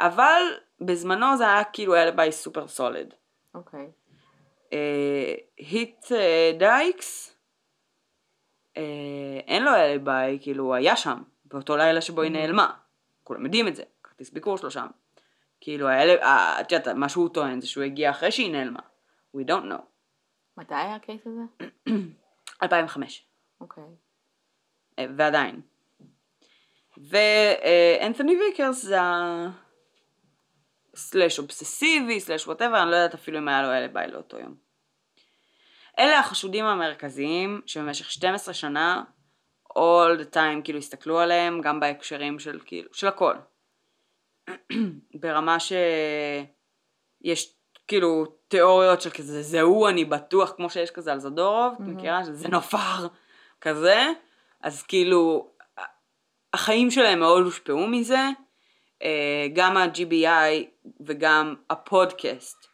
[0.00, 0.42] אבל
[0.80, 3.14] בזמנו זה היה כאילו alibi super solid.
[3.54, 3.90] אוקיי.
[5.56, 7.36] הית' אה, דייקס,
[8.76, 12.81] אה, אין לו אלביי, כאילו הוא היה שם, באותו לילה שבו היא נעלמה.
[13.32, 14.86] כולם יודעים את זה, כרטיס ביקור שלו שם.
[15.60, 15.88] כאילו,
[16.60, 18.80] את יודעת, מה שהוא טוען זה שהוא הגיע אחרי שהיא נעלמה.
[19.36, 19.82] We don't know.
[20.56, 21.68] מתי היה הקייס הזה?
[22.62, 23.26] 2005.
[23.60, 23.84] אוקיי.
[24.98, 25.60] אה, ועדיין.
[26.96, 29.46] ואנתוני ויקרס זה ה...
[30.94, 34.54] סלאש אובססיבי, סלאש ווטאבר, אני לא יודעת אפילו אם היה לו אלביי לאותו יום.
[35.98, 39.04] אלה החשודים המרכזיים שבמשך 12 שנה,
[39.78, 43.34] all the time, כאילו הסתכלו עליהם, גם בהקשרים של כאילו, של הכל.
[45.20, 47.54] ברמה שיש
[47.88, 52.24] כאילו תיאוריות של כזה, זה הוא אני בטוח, כמו שיש כזה על זדורוב, את מכירה?
[52.24, 53.06] שזה נופר,
[53.60, 54.06] כזה.
[54.62, 55.50] אז כאילו,
[56.52, 58.28] החיים שלהם מאוד הושפעו מזה.
[59.02, 62.66] אה, גם ה-GBI וגם הפודקאסט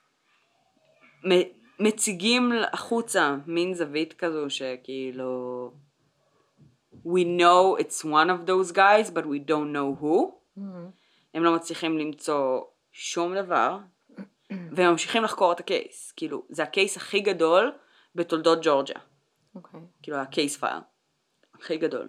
[1.80, 5.70] מציגים החוצה מין זווית כזו שכאילו
[7.04, 10.90] we know it's one of those guys but we don't know who מהמם.
[11.34, 12.60] הם לא מצליחים למצוא
[12.92, 13.78] שום דבר
[14.50, 17.72] והם ממשיכים לחקור את הקייס כאילו זה הקייס הכי גדול
[18.14, 18.98] בתולדות ג'ורג'יה
[19.54, 19.80] אוקיי.
[20.02, 20.80] כאילו הקייס פייל
[21.54, 22.08] הכי גדול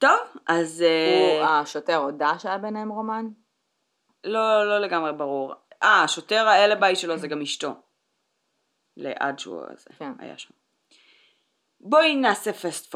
[0.00, 3.26] טוב אז אה, הוא, השוטר הודה שהיה ביניהם רומן?
[4.24, 5.54] לא, לא לגמרי ברור.
[5.82, 7.74] אה, השוטר האלביי שלו זה גם אשתו.
[8.96, 10.12] לעד שהוא הזה, כן.
[10.18, 10.54] היה שם.
[11.80, 12.94] בואי נעשה פסט.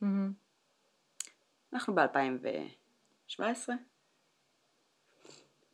[0.00, 0.32] מהמם.
[1.72, 3.68] אנחנו ב-2017.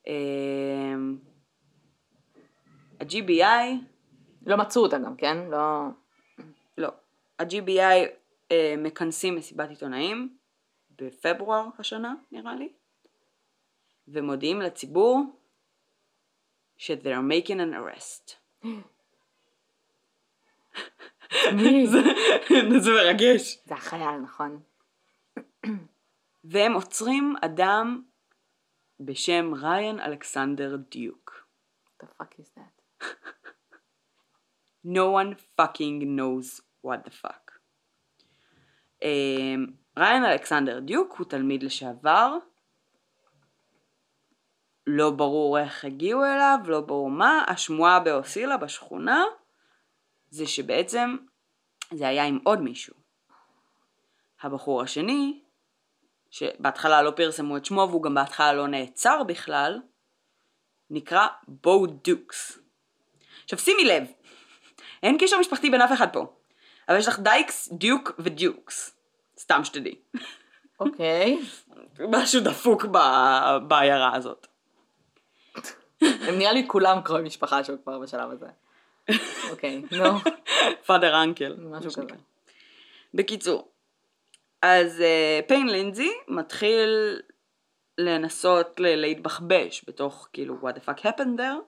[0.07, 1.19] אמ,
[3.01, 3.85] ה-GBI,
[4.47, 5.37] לא מצאו אותה גם, כן?
[5.51, 5.89] לא...
[6.79, 6.89] לא,
[7.39, 8.09] ה-GBI
[8.53, 10.37] אה, מכנסים מסיבת עיתונאים
[10.99, 12.73] בפברואר השנה, נראה לי,
[14.09, 15.23] ומודיעים לציבור
[16.77, 18.35] ש-they're making an arrest.
[21.91, 23.59] זה זה מרגש.
[23.67, 24.61] זה החייל, נכון?
[26.45, 28.03] והם עוצרים אדם
[29.01, 31.47] בשם ריין אלכסנדר דיוק.
[32.03, 33.05] The fuck is that?
[34.85, 37.53] No one fucking knows what the fuck.
[39.03, 39.67] אמ,
[39.99, 42.37] ריין אלכסנדר דיוק הוא תלמיד לשעבר,
[44.87, 49.25] לא ברור איך הגיעו אליו, לא ברור מה, השמועה באוסילה בשכונה
[50.37, 51.17] זה שבעצם
[51.93, 52.95] זה היה עם עוד מישהו.
[54.43, 55.41] הבחור השני,
[56.31, 59.81] שבהתחלה לא פרסמו את שמו והוא גם בהתחלה לא נעצר בכלל,
[60.91, 62.59] נקרא בו דיוקס.
[63.45, 64.05] עכשיו שימי לב,
[65.03, 66.37] אין קשר משפחתי בין אף אחד פה,
[66.89, 68.97] אבל יש לך דייקס, דיוק ודיוקס.
[69.39, 69.95] סתם שתדעי.
[70.81, 71.39] אוקיי.
[72.15, 74.47] משהו דפוק ב- בעיירה הזאת.
[76.01, 78.47] הם נראה לי כולם קרובי משפחה שהוא כבר בשלב הזה.
[79.51, 80.19] אוקיי, נו,
[80.87, 81.57] פאדר אנקל.
[81.59, 82.15] משהו כזה.
[83.15, 83.69] בקיצור,
[84.63, 87.21] אז uh, פיין לינזי מתחיל
[87.99, 91.61] לנסות להתבחבש בתוך כאילו what the fuck happened there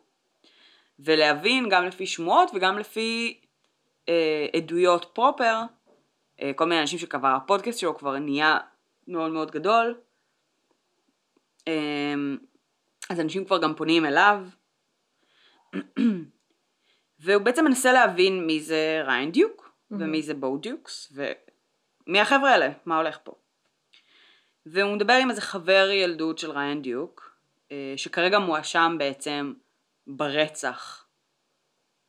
[0.99, 3.41] ולהבין גם לפי שמועות וגם לפי
[4.07, 4.11] uh,
[4.57, 5.63] עדויות פרופר
[6.39, 8.59] uh, כל מיני אנשים שכבר הפודקאסט שלו כבר נהיה
[9.09, 10.01] מאוד מאוד גדול
[11.61, 11.71] um,
[13.11, 14.41] אז אנשים כבר גם פונים אליו
[17.21, 22.69] והוא בעצם מנסה להבין מי זה ריין דיוק ומי זה בו דיוקס ומי החבר'ה האלה,
[22.87, 23.33] מה הולך פה.
[24.67, 27.37] והוא מדבר עם איזה חבר ילדות של ריין דיוק
[27.73, 29.55] אה, שכרגע מואשם בעצם
[30.07, 31.07] ברצח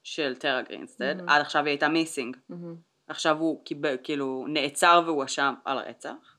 [0.04, 1.30] של טרה גרינסטד, מהמם.
[1.30, 2.76] עד עכשיו היא הייתה מיסינג, מהמם.
[3.08, 6.38] עכשיו הוא קיבל, כאילו נעצר והואשם על הרצח.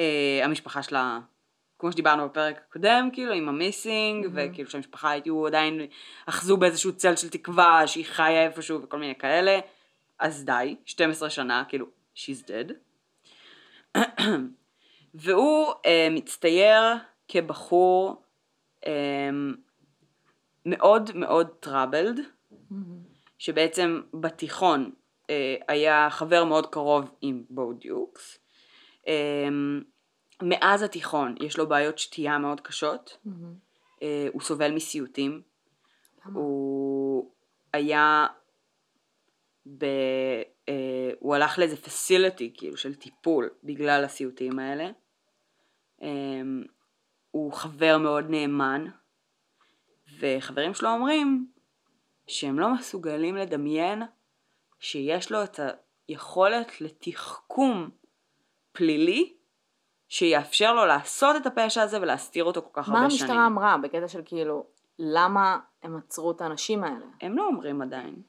[0.00, 1.20] אה, המשפחה שלה,
[1.78, 4.50] כמו שדיברנו בפרק הקודם, כאילו עם המיסינג, מהמם.
[4.52, 5.80] וכאילו שהמשפחה היו עדיין,
[6.26, 9.58] אחזו באיזשהו צל של תקווה שהיא חיה איפשהו וכל מיני כאלה,
[10.18, 11.86] אז די, 12 שנה, כאילו,
[12.16, 12.72] she's dead.
[15.14, 16.82] והוא אה, מצטייר
[17.28, 18.22] כבחור
[18.86, 19.30] אה,
[20.66, 22.20] מאוד מאוד טראבלד,
[22.70, 22.98] מהמם.
[23.38, 24.90] שבעצם בתיכון
[25.30, 28.38] אה, היה חבר מאוד קרוב עם בו דיוקס.
[29.08, 29.48] אה,
[30.42, 33.54] מאז התיכון יש לו בעיות שתייה מאוד קשות, מהמם.
[34.02, 35.42] אה, הוא סובל מסיוטים,
[36.26, 36.40] למה?
[36.40, 37.30] הוא
[37.72, 38.26] היה
[39.78, 39.84] ב...
[40.68, 44.90] אה, הוא הלך לאיזה פסיליטי כאילו של טיפול בגלל הסיוטים האלה.
[46.02, 46.08] אה,
[47.30, 48.84] הוא חבר מאוד נאמן,
[50.20, 51.52] וחברים שלו אומרים
[52.26, 54.02] שהם לא מסוגלים לדמיין
[54.78, 55.60] שיש לו את
[56.08, 57.90] היכולת לתחכום
[58.72, 59.37] פלילי
[60.08, 63.30] שיאפשר לו לעשות את הפשע הזה ולהסתיר אותו כל כך מה הרבה שנים.
[63.30, 64.66] המשטרה אמרה בקטע של כאילו,
[64.98, 67.06] למה הם עצרו את האנשים האלה?
[67.20, 68.22] הם לא אומרים עדיין,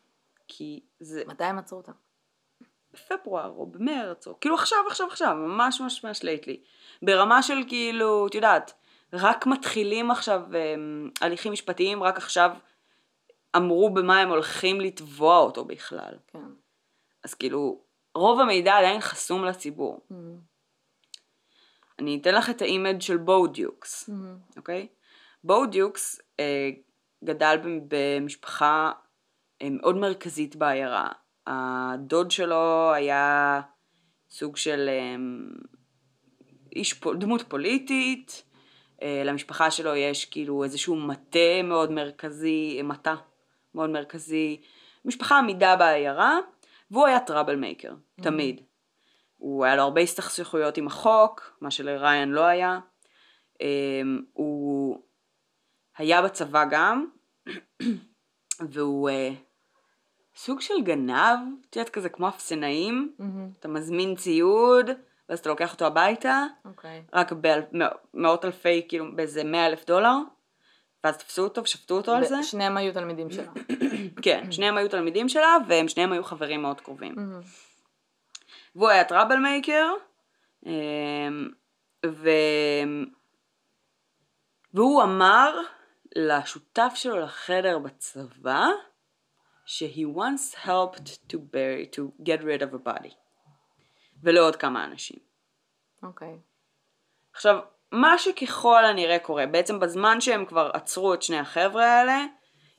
[0.47, 1.91] כי זה מתי הם עצרו אותם?
[2.93, 6.61] בפברואר או במרץ, או כאילו עכשיו, עכשיו, עכשיו, ממש ממש ממש לייטלי.
[7.01, 8.73] ברמה של כאילו, את יודעת,
[9.13, 12.51] רק מתחילים עכשיו הם, הליכים משפטיים, רק עכשיו
[13.55, 16.13] אמרו במה הם הולכים לתבוע אותו בכלל.
[16.27, 16.39] כן.
[17.23, 17.79] אז כאילו,
[18.15, 20.01] רוב המידע עדיין חסום לציבור.
[20.09, 20.48] מהמם.
[21.99, 24.09] אני אתן לך את ה image של בו דיוקס.
[24.09, 24.37] מהמם.
[24.57, 24.87] אוקיי?
[25.43, 26.69] בו דיוקס אה,
[27.23, 27.57] גדל
[27.87, 28.91] במשפחה
[29.61, 31.09] אה, מאוד מרכזית בעיירה.
[31.47, 33.61] הדוד שלו היה
[34.29, 35.15] סוג של אה,
[36.75, 38.43] איש, דמות פוליטית,
[39.25, 43.15] למשפחה שלו יש כאילו איזשהו מטה מאוד מרכזי, מטה
[43.75, 44.61] מאוד מרכזי,
[45.05, 46.37] משפחה עמידה בעיירה,
[46.91, 48.61] והוא היה טראבל מייקר, תמיד.
[49.39, 52.79] הוא היה לו הרבה הסתכסכויות עם החוק, מה שלריין לא היה.
[53.61, 55.01] אמ, הוא
[55.97, 57.05] היה בצבא גם,
[58.71, 59.29] והוא אה,
[60.35, 63.49] סוג של גנב, את יודעת כזה כמו אפסנאים, מהמם.
[63.59, 64.89] אתה מזמין ציוד,
[65.29, 67.03] ואז אתה לוקח אותו הביתה, אוקיי.
[67.13, 67.31] רק
[68.13, 70.15] במאות אלפי, כאילו באיזה מאה אלף דולר,
[71.03, 72.43] ואז תפסו אותו ושפטו אותו על זה.
[72.43, 73.51] שניהם היו תלמידים שלה.
[74.21, 77.13] כן, שניהם היו תלמידים שלה, והם שניהם היו חברים מאוד קרובים.
[77.15, 77.41] מהמם.
[78.75, 79.91] והוא היה טראבל מייקר,
[80.65, 81.49] אמ,
[82.05, 82.29] ו...
[84.73, 85.61] והוא אמר
[86.15, 88.65] לשותף שלו לחדר בצבא,
[89.65, 93.13] ש-he once helped to bury, to get rid of a body.
[94.23, 95.19] ולעוד כמה אנשים.
[96.03, 96.37] אוקיי.
[97.33, 97.59] עכשיו,
[97.91, 102.25] מה שככל הנראה קורה, בעצם בזמן שהם כבר עצרו את שני החבר'ה האלה,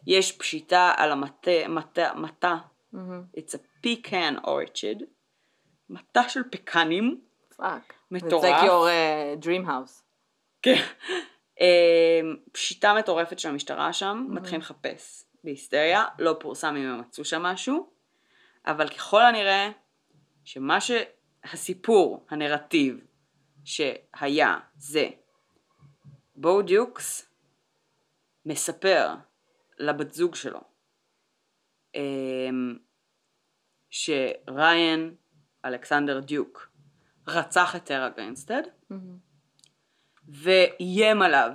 [0.06, 2.56] יש פשיטה על המטע, מטע, מטע,
[2.92, 3.22] מהמם.
[3.36, 5.04] it's a pecan orchard,
[5.90, 7.20] מטע של פקנים,
[7.56, 7.94] fuck.
[8.10, 8.44] מטורף.
[8.44, 10.02] Like your uh, dream house.
[10.62, 10.82] כן.
[12.52, 17.90] פשיטה מטורפת של המשטרה שם, מתחילים לחפש בהיסטריה, לא פורסם אם הם מצאו שם משהו,
[18.66, 19.70] אבל ככל הנראה
[20.44, 23.00] שמה שהסיפור, הנרטיב
[23.64, 25.08] שהיה זה
[26.36, 27.30] בו דיוקס
[28.46, 29.14] מספר
[29.78, 30.60] לבת זוג שלו
[31.94, 32.78] אמ,
[33.90, 35.14] שריין
[35.64, 36.70] אלכסנדר דיוק
[37.28, 38.62] רצח את טרה גרינסטד
[40.28, 41.52] ואיים עליו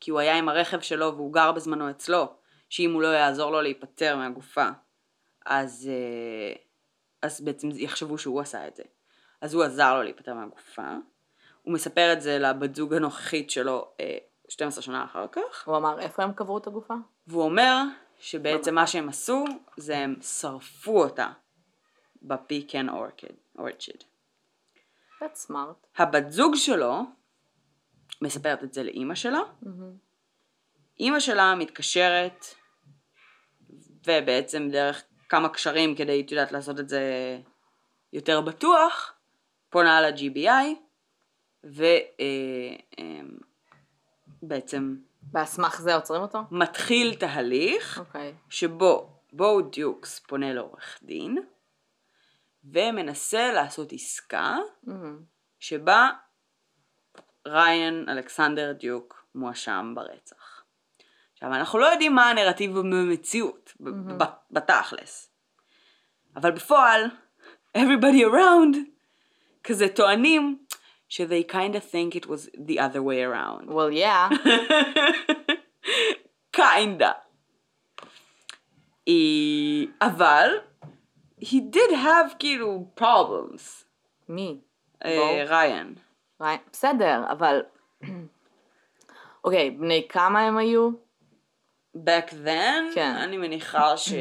[0.00, 2.36] כי הוא היה עם הרכב שלו והוא גר בזמנו אצלו
[2.68, 4.68] שאם הוא לא יעזור לו להיפטר מהגופה
[5.46, 6.56] אז, אה,
[7.22, 8.82] אז בעצם יחשבו שהוא עשה את זה.
[9.40, 10.90] אז הוא עזר לו להיפטר מהגופה.
[11.62, 15.68] הוא מספר את זה לבת זוג הנוכחית שלו אה, 12 שנה אחר כך.
[15.68, 16.94] הוא אמר, איפה הם קברו את הגופה?
[17.26, 17.82] והוא אומר
[18.20, 19.44] שבעצם מה שהם עשו
[19.76, 21.28] זה הם שרפו אותה
[22.26, 22.86] בפיקן
[23.58, 24.04] אורצ'יד.
[25.22, 25.86] That's smart.
[25.96, 27.02] הבת זוג שלו
[28.22, 29.40] מספרת את זה לאימא שלה.
[31.00, 32.44] אימא שלה מתקשרת
[34.06, 37.02] ובעצם דרך כמה קשרים כדי, את יודעת, לעשות את זה
[38.12, 39.14] יותר בטוח,
[39.70, 40.66] פונה ל-GBI
[44.42, 44.96] ובעצם
[45.32, 46.38] ועל סמך זה עוצרים אותו?
[46.50, 48.34] מתחיל תהליך אוקיי.
[48.48, 51.38] שבו בואו דיוקס פונה לעורך דין
[52.72, 55.18] ומנסה לעשות עסקה מהמם.
[55.60, 56.10] שבה
[57.46, 60.62] ריין אלכסנדר דיוק מואשם ברצח.
[61.32, 63.72] עכשיו אנחנו לא יודעים מה הנרטיב במציאות,
[64.16, 65.30] ב- בתכלס.
[66.36, 67.04] אבל בפועל,
[67.78, 68.76] everybody around
[69.64, 70.58] כזה טוענים
[71.08, 73.68] ש- they kind of think it was the other way around.
[73.70, 74.28] Well, yeah.
[76.56, 77.12] kinda.
[79.06, 79.88] היא...
[80.00, 80.50] אבל,
[81.40, 83.84] he did have כאילו problems.
[84.28, 84.60] מי?
[85.04, 85.44] אה.
[85.46, 85.94] ריין.
[86.40, 87.62] ריין- בסדר, אבל...
[89.44, 90.90] אוקיי, בני כמה הם היו?
[91.96, 93.14] back then, כן.
[93.16, 94.12] אני מניחה ש...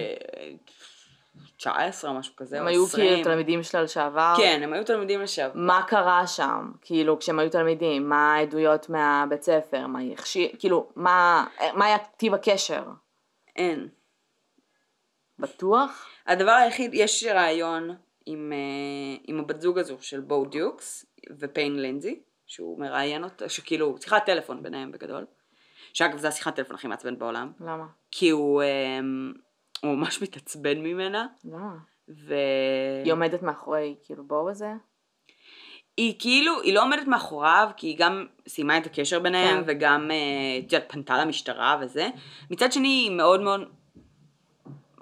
[1.58, 3.08] 19 משהו כזה, הם או היו 20.
[3.10, 4.34] כאילו תלמידים של לשעבר?
[4.38, 5.60] כן, הם היו תלמידים לשעבר.
[5.60, 6.72] מה קרה שם?
[6.82, 9.88] כאילו, כשהם היו תלמידים, מה העדויות מהבית ספר?
[9.88, 10.52] מה יחשי...
[10.60, 12.84] כאילו, מה, מה היה טיב הקשר?
[13.56, 13.88] אין.
[15.40, 16.10] בטוח?
[16.28, 17.96] הדבר היחיד, יש רעיון
[18.26, 21.06] עם, אה, עם הבת זוג הזו של בו דיוקס
[21.40, 25.26] ופיין לינזי, שהוא מראיין אותה, שכאילו, שיחת טלפון ביניהם בגדול.
[25.94, 27.52] שאגב, זו השיחת טלפון הכי מעצבן בעולם.
[27.60, 27.86] למה?
[28.12, 29.00] כי הוא, אה,
[29.82, 31.76] הוא ממש מתעצבן ממנה, למה?
[32.10, 32.36] ו...
[33.04, 34.68] היא עומדת מאחורי, כאילו, בואו הזה?
[35.98, 39.64] היא כאילו, היא לא עומדת מאחוריו, כי היא גם סיימה את הקשר ביניהם, כן.
[39.68, 42.10] וגם, אה, את יודעת, פנתה למשטרה וזה.
[42.52, 43.62] מצד שני, היא מאוד מאוד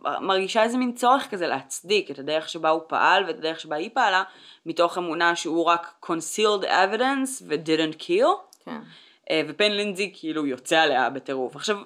[0.04, 3.90] מרגישה איזה מין צורך כזה להצדיק את הדרך שבה הוא פעל ואת הדרך שבה היא
[3.94, 4.24] פעלה,
[4.66, 8.28] מתוך אמונה שהוא רק concealed evidence ו-didn't kill,
[8.66, 8.80] כן.
[9.30, 11.56] אה, ופיין לינזי כאילו יוצא עליה בטירוף.
[11.56, 11.78] עכשיו,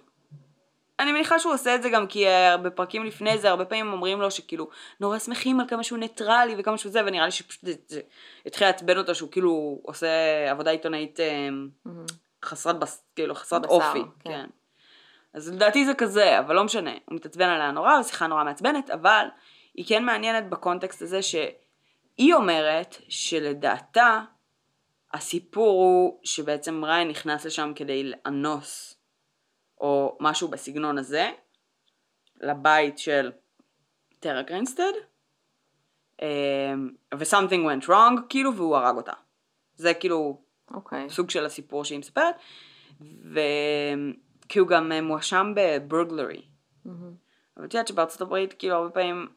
[1.00, 4.22] אני מניחה שהוא עושה את זה גם כי אה, בפרקים לפני זה הרבה פעמים אומרים
[4.22, 7.64] לו שכאילו נורא שמחים על כמה שהוא ניטרלי וכמה שהוא זה ונראה לי שפשוט
[8.46, 10.08] התחיל לעצבן אותו שהוא כאילו עושה
[10.52, 11.20] עבודה עיתונאית
[11.86, 12.06] מהמם.
[12.46, 13.04] חסרת בס...
[13.16, 14.30] כאילו חסרת בשר, אופי, כן.
[14.30, 14.46] כן.
[15.38, 18.90] אז לדעתי זה כזה, אבל לא משנה, הוא מתעצבן עליה נורא, זו שיחה נורא מעצבנת,
[18.90, 19.26] אבל
[19.74, 24.22] היא כן מעניינת בקונטקסט הזה שהיא אומרת שלדעתה
[25.14, 28.98] הסיפור הוא שבעצם ריין נכנס לשם כדי לאנוס,
[29.82, 31.32] או משהו בסגנון הזה,
[32.42, 33.32] לבית של
[34.20, 34.94] טרה גרינסטד,
[37.14, 39.14] ו-something went wrong, כאילו, והוא הרג אותה.
[39.76, 40.42] זה כאילו
[40.74, 41.10] אוקיי.
[41.10, 42.36] סוג של הסיפור שהיא מספרת,
[44.48, 46.42] וכי הוא גם אה, מואשם בבורגלרי.
[46.86, 47.14] מהמם.
[47.58, 49.28] אבל את יודעת שבארצות הברית, כאילו, הרבה פעמים,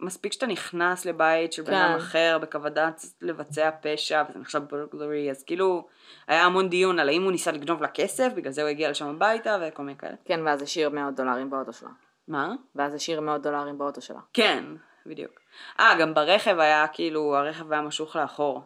[0.00, 1.76] מספיק שאתה נכנס לבית של בן כן.
[1.76, 5.86] אדם אחר בכוונת לבצע פשע, וזה נחשב בורגלרי, אז כאילו,
[6.28, 9.06] היה המון דיון על האם הוא ניסה לגנוב לה כסף, בגלל זה הוא הגיע לשם
[9.06, 10.14] הביתה, וכל מיני כאלה.
[10.24, 11.90] כן, ואז השאיר מאות דולרים באוטו שלה.
[12.28, 12.54] מה?
[12.74, 14.20] ואז השאיר מאות דולרים באוטו שלה.
[14.32, 14.64] כן,
[15.06, 15.32] בדיוק.
[15.80, 18.62] אה, גם ברכב היה, כאילו, הרכב היה משוך לאחור.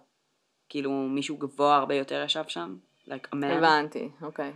[0.68, 2.76] כאילו, מישהו גבוה הרבה יותר ישב שם.
[3.08, 3.46] like a man.
[3.46, 4.52] הבנתי, אוקיי.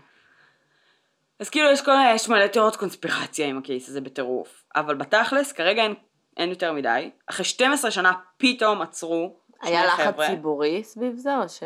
[1.42, 4.64] אז כאילו יש כל יש מלא תיאוריות קונספירציה עם הקייס הזה בטירוף.
[4.76, 5.94] אבל בתכלס כרגע אין,
[6.36, 7.10] אין יותר מדי.
[7.26, 10.26] אחרי 12 שנה פתאום עצרו היה לחץ חבר'ה.
[10.26, 11.62] ציבורי סביב זה, או ש...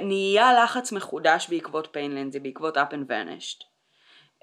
[0.00, 3.64] נהיה לחץ מחודש בעקבות פיין לנזי, בעקבות up and vanished.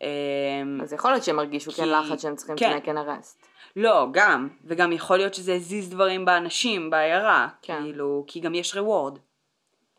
[0.02, 2.78] אמ, אז יכול להיות שהם הרגישו כן כי- לחץ שהם צריכים כן.
[2.86, 3.46] an arrest.
[3.76, 7.48] לא, גם, וגם יכול להיות שזה הזיז דברים באנשים, בעיירה.
[7.62, 7.82] כן.
[7.84, 9.20] כאילו, כי גם יש reward.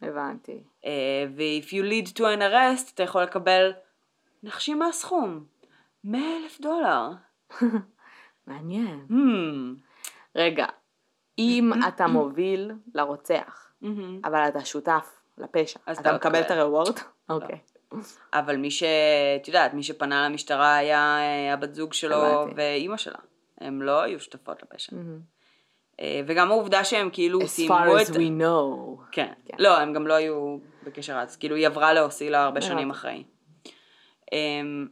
[0.02, 0.62] הבנתי.
[1.36, 3.72] ו-if you lead to an arrest, אתה יכול לקבל
[4.42, 5.44] נחשים מהסכום.
[6.04, 7.08] 100 אלף דולר.
[8.46, 9.06] מעניין.
[9.10, 9.88] Hmm.
[10.36, 10.66] רגע,
[11.38, 14.20] אם אתה מוביל לרוצח, מהמם.
[14.24, 16.58] אבל אתה שותף לפשע, אתה לא מקבל את תקבל.
[16.58, 16.98] הריוורד?
[17.28, 17.58] אוקיי.
[18.32, 18.82] אבל מי ש...
[19.42, 22.46] את יודעת, מי שפנה למשטרה היה אה, הבת זוג שלו.
[22.56, 23.18] ואימא שלה.
[23.60, 24.96] הם לא היו שותפות לפשע.
[24.96, 25.20] מהמם.
[26.00, 28.06] אה, וגם העובדה שהם כאילו As סיימו far את...
[28.06, 29.00] as we know.
[29.12, 29.32] כן.
[29.44, 29.56] כן.
[29.58, 31.36] לא, הם גם לא היו בקשר אז.
[31.36, 32.90] כאילו היא עברה לאוסילה הרבה שנים.
[32.90, 33.24] אחרי.
[34.32, 34.86] אמ,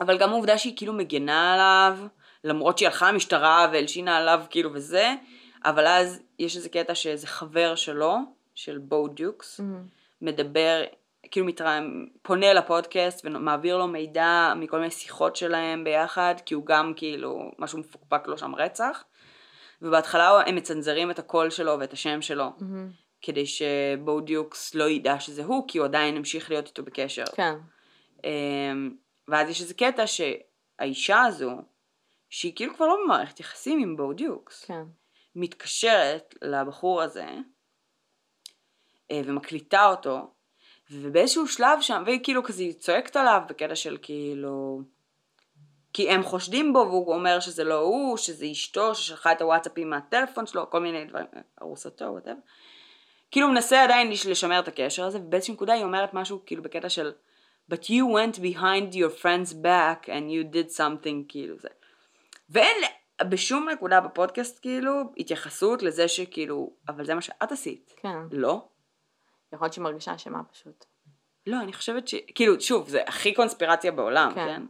[0.00, 1.98] אבל גם העובדה שהיא כאילו מגנה עליו,
[2.44, 5.14] למרות שהיא הלכה למשטרה והלשינה עליו כאילו וזה,
[5.64, 8.16] אבל אז יש איזה קטע שאיזה חבר שלו,
[8.54, 9.60] של בו דיוקס,
[10.22, 10.82] מדבר,
[11.30, 11.80] כאילו מתרא...
[12.22, 17.78] פונה לפודקאסט ומעביר לו מידע מכל מיני שיחות שלהם ביחד, כי הוא גם כאילו, משהו
[17.78, 19.04] מפוקפק לו שם רצח.
[19.82, 22.52] ובהתחלה הם מצנזרים את הקול שלו ואת השם שלו,
[23.22, 27.24] כדי שבו דיוקס לא ידע שזה הוא, כי הוא עדיין המשיך להיות איתו בקשר.
[27.34, 27.54] כן.
[28.24, 28.96] אמ,
[29.28, 31.50] ואז יש איזה קטע שהאישה הזו,
[32.30, 34.82] שהיא כאילו כבר לא במערכת יחסים עם בו דיוקס, כן.
[35.34, 37.26] מתקשרת לבחור הזה
[39.10, 40.30] אה, ומקליטה אותו,
[40.90, 44.82] ובאיזשהו שלב שם, והיא כאילו כזה צועקת עליו בקטע של כאילו...
[45.92, 50.46] כי הם חושדים בו והוא אומר שזה לא הוא, שזה אשתו ששלחה את הוואטסאפים מהטלפון
[50.46, 51.26] שלו, כל מיני דברים,
[51.62, 52.38] ארוסתו, וואטאבר.
[53.30, 56.88] כאילו הוא מנסה עדיין לשמר את הקשר הזה, ובאיזושהי נקודה היא אומרת משהו כאילו בקטע
[56.88, 57.12] של
[57.70, 61.68] But you went behind your friend's back and you did something כאילו זה.
[62.50, 62.76] ואין
[63.28, 67.94] בשום נקודה בפודקאסט כאילו התייחסות לזה שכאילו, אבל זה מה שאת עשית.
[67.96, 68.18] כן.
[68.32, 68.68] לא.
[69.52, 70.84] יכול להיות שהיא מרגישה אשמה פשוט.
[71.46, 72.14] לא, אני חושבת ש...
[72.34, 74.46] כאילו, שוב, זה הכי קונספירציה בעולם, כן.
[74.46, 74.62] כן?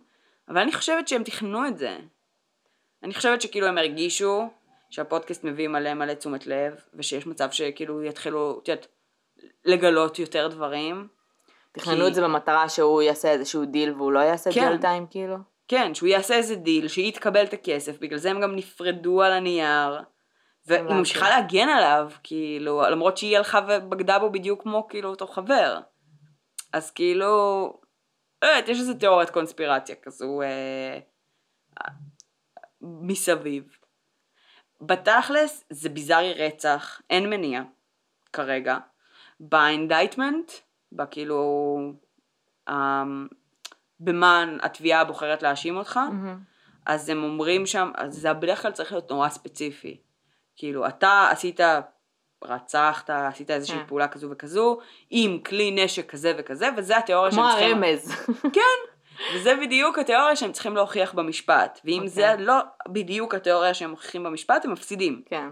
[0.48, 1.98] אבל אני חושבת שהם תכננו את זה.
[3.02, 4.50] אני חושבת שכאילו הם הרגישו
[4.90, 8.86] שהפודקאסט מביא מלא מלא תשומת לב, ושיש מצב שכאילו יתחילו, את יודעת,
[9.64, 11.08] לגלות יותר דברים.
[11.72, 14.68] תכננו כי- את זה במטרה שהוא יעשה איזשהו דיל והוא לא יעשה כן.
[14.68, 15.36] jail time כאילו?
[15.68, 19.32] כן, שהוא יעשה איזה דיל, שהיא תקבל את הכסף, בגלל זה הם גם נפרדו על
[19.32, 20.00] הנייר.
[20.66, 20.82] והיא.
[20.82, 25.78] ממשיכה להגן עליו, כאילו, למרות שהיא הלכה ובגדה בו בדיוק כמו כאילו אותו חבר.
[26.72, 27.26] אז כאילו,
[28.42, 30.98] לא יודעת, יש איזה תיאוריית קונספירציה כזו אה,
[32.80, 33.64] מסביב.
[34.80, 37.62] בתכלס זה ביזארי רצח, אין מניע
[38.32, 38.78] כרגע.
[39.40, 40.52] ב indictment,
[40.92, 41.78] בכאילו,
[42.68, 43.02] אה,
[44.00, 46.00] במה התביעה בוחרת להאשים אותך,
[46.86, 50.00] אז הם אומרים שם, אז זה בדרך כלל צריך להיות נורא ספציפי.
[50.56, 51.60] כאילו, אתה עשית,
[52.44, 53.86] רצחת, עשית איזושהי כן.
[53.86, 54.78] פעולה כזו וכזו,
[55.10, 57.84] עם כלי נשק כזה וכזה, וזה התיאוריה כמו שהם צריכים...
[57.84, 58.14] הרמז.
[59.34, 61.80] וזה בדיוק התיאוריה שהם צריכים להוכיח במשפט.
[61.84, 62.08] ואם אוקיי.
[62.08, 62.54] זה לא
[62.88, 65.22] בדיוק התיאוריה שהם מוכיחים במשפט, הם מפסידים.
[65.26, 65.48] כן.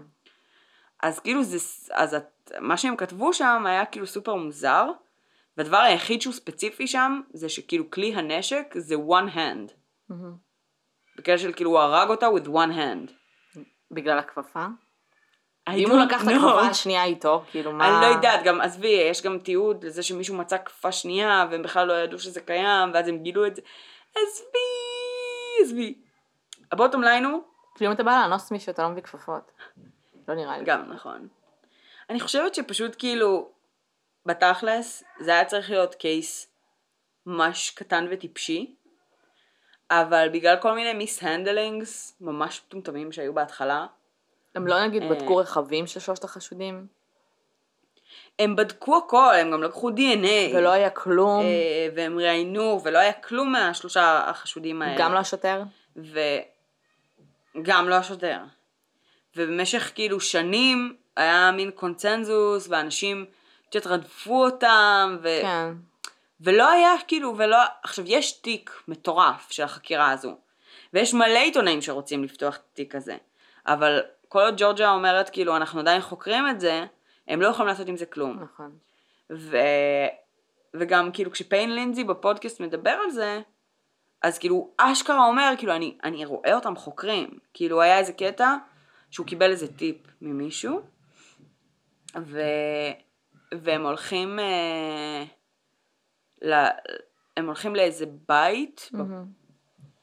[1.03, 1.57] אז כאילו זה,
[1.91, 4.85] אז את, מה שהם כתבו שם היה כאילו סופר מוזר,
[5.59, 9.73] והדבר היחיד שהוא ספציפי שם, זה שכאילו כלי הנשק זה one hand.
[11.17, 13.11] בקטע של כאילו הוא הרג אותה with one hand.
[13.91, 14.65] בגלל הכפפה?
[15.69, 16.27] אם הוא לקח את.
[16.27, 17.87] הכפפה השנייה איתו, כאילו מה...
[17.87, 21.87] אני לא יודעת, גם עזבי, יש גם תיעוד לזה שמישהו מצא כפפה שנייה, והם בכלל
[21.87, 23.61] לא ידעו שזה קיים, ואז הם גילו את זה.
[24.09, 24.59] עזבי,
[25.61, 25.95] עזבי.
[26.71, 27.43] ה bottom line הוא,
[27.75, 29.51] כאילו אם אתה בא לאנוס מישהו אתה לא מביא כפפות.
[30.27, 30.63] לא נראה לי.
[30.65, 31.27] גם נכון.
[32.09, 33.51] אני חושבת שפשוט כאילו,
[34.25, 36.47] בתכלס, זה היה צריך להיות case
[37.25, 38.75] ממש קטן וטיפשי,
[39.91, 43.85] אבל בגלל כל מיני mishandlings ממש מטומטמים שהיו בהתחלה,
[44.55, 45.09] הם לא נגיד אה.
[45.09, 46.87] בדקו רכבים של שלושת החשודים?
[48.39, 50.55] הם בדקו הכל, הם גם לקחו DNA.
[50.55, 51.45] ולא היה כלום?
[51.45, 54.95] אה, והם ראיינו, ולא היה כלום מהשלושה החשודים האלה.
[54.99, 55.63] גם לא השוטר?
[57.55, 58.37] וגם לא השוטר.
[59.35, 63.25] ובמשך כאילו שנים היה מין קונצנזוס, ואנשים
[63.69, 65.27] קצת רדפו אותם, ו...
[65.41, 65.73] כן.
[66.41, 67.57] ולא היה כאילו, ולא...
[67.83, 70.37] עכשיו, יש תיק מטורף של החקירה הזו,
[70.93, 73.17] ויש מלא עיתונאים שרוצים לפתוח את התיק הזה,
[73.67, 76.85] אבל כל עוד ג'ורג'ה אומרת כאילו, אנחנו עדיין חוקרים את זה,
[77.27, 78.39] הם לא יכולים לעשות עם זה כלום.
[78.43, 78.71] נכון.
[79.33, 79.57] ו...
[80.73, 83.41] וגם כאילו כשפיין לינזי בפודקאסט מדבר על זה,
[84.21, 87.29] אז כאילו אשכרה אומר, כאילו אני, אני רואה אותם חוקרים.
[87.53, 88.55] כאילו היה איזה קטע
[89.11, 90.81] שהוא קיבל איזה טיפ ממישהו,
[92.17, 92.41] ו...
[93.53, 95.23] והם הולכים, אה...
[96.41, 96.53] ל...
[97.37, 99.25] הם הולכים לאיזה בית, מהמם.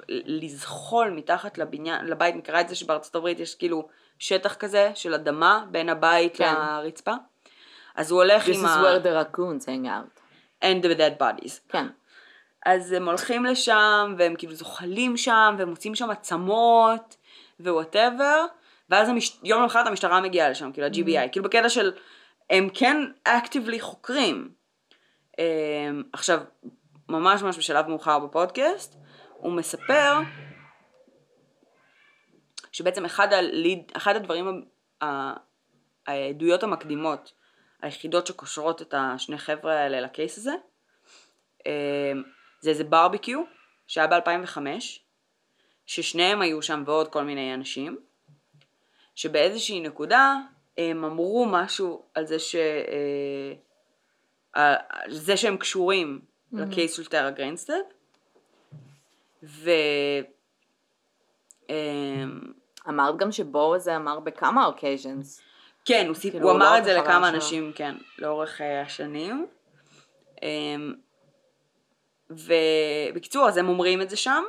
[0.09, 3.89] לזחול מתחת לבניין, לבית, מכירה את זה שבארצות הברית יש כאילו
[4.19, 6.55] שטח כזה של אדמה בין הבית כן.
[6.55, 7.15] לרצפה?
[7.95, 8.83] אז הוא הולך This עם is ה...
[8.83, 10.21] where the raccoons hang out.
[10.63, 11.61] and the dead bodies.
[11.69, 11.87] כן.
[12.67, 17.17] אז הם הולכים לשם, והם כאילו זוחלים שם, והם מוצאים שם עצמות,
[17.61, 18.45] whatever,
[18.91, 19.39] ואז המש...
[19.45, 21.93] יום למחרת המשטרה מגיעה לשם, כאילו ה- GBI, כאילו בקטע של,
[22.51, 24.55] הם כן actively חוקרים.
[25.33, 25.39] Um,
[26.13, 26.41] עכשיו,
[27.09, 28.97] ממש ממש בשלב מאוחר בפודקאסט,
[29.33, 30.21] הוא מספר
[32.73, 34.65] שבעצם אחד, ה lead, אחד הדברים,
[36.07, 37.33] העדויות המקדימות,
[37.83, 40.55] היחידות שקושרות את השני חבר'ה האלה לקייס הזה,
[41.67, 42.23] אמ,
[42.61, 43.43] זה איזה ברביקיו
[43.87, 44.59] שהיה ב-2005,
[45.87, 47.99] ששניהם היו שם ועוד כל מיני אנשים,
[49.15, 50.37] שבאיזושהי נקודה
[50.79, 52.57] הם אמרו משהו על זה ש...
[54.57, 56.21] אה, על זה שהם קשורים
[56.53, 57.83] לקייס של טרה גרינסטד,
[59.43, 59.71] ו...
[61.71, 62.41] אמ,
[62.89, 65.43] אמרת גם שבואו זה אמר בכמה occasions.
[65.85, 66.17] כן, הוא.
[66.21, 67.37] כאילו, הוא לא אמר רק את זה לכמה שלו.
[67.37, 69.47] אנשים, כן, לאורך אה, השנים.
[70.43, 70.95] אמ,
[72.31, 74.45] ובקיצור, אז הם אומרים את זה שם,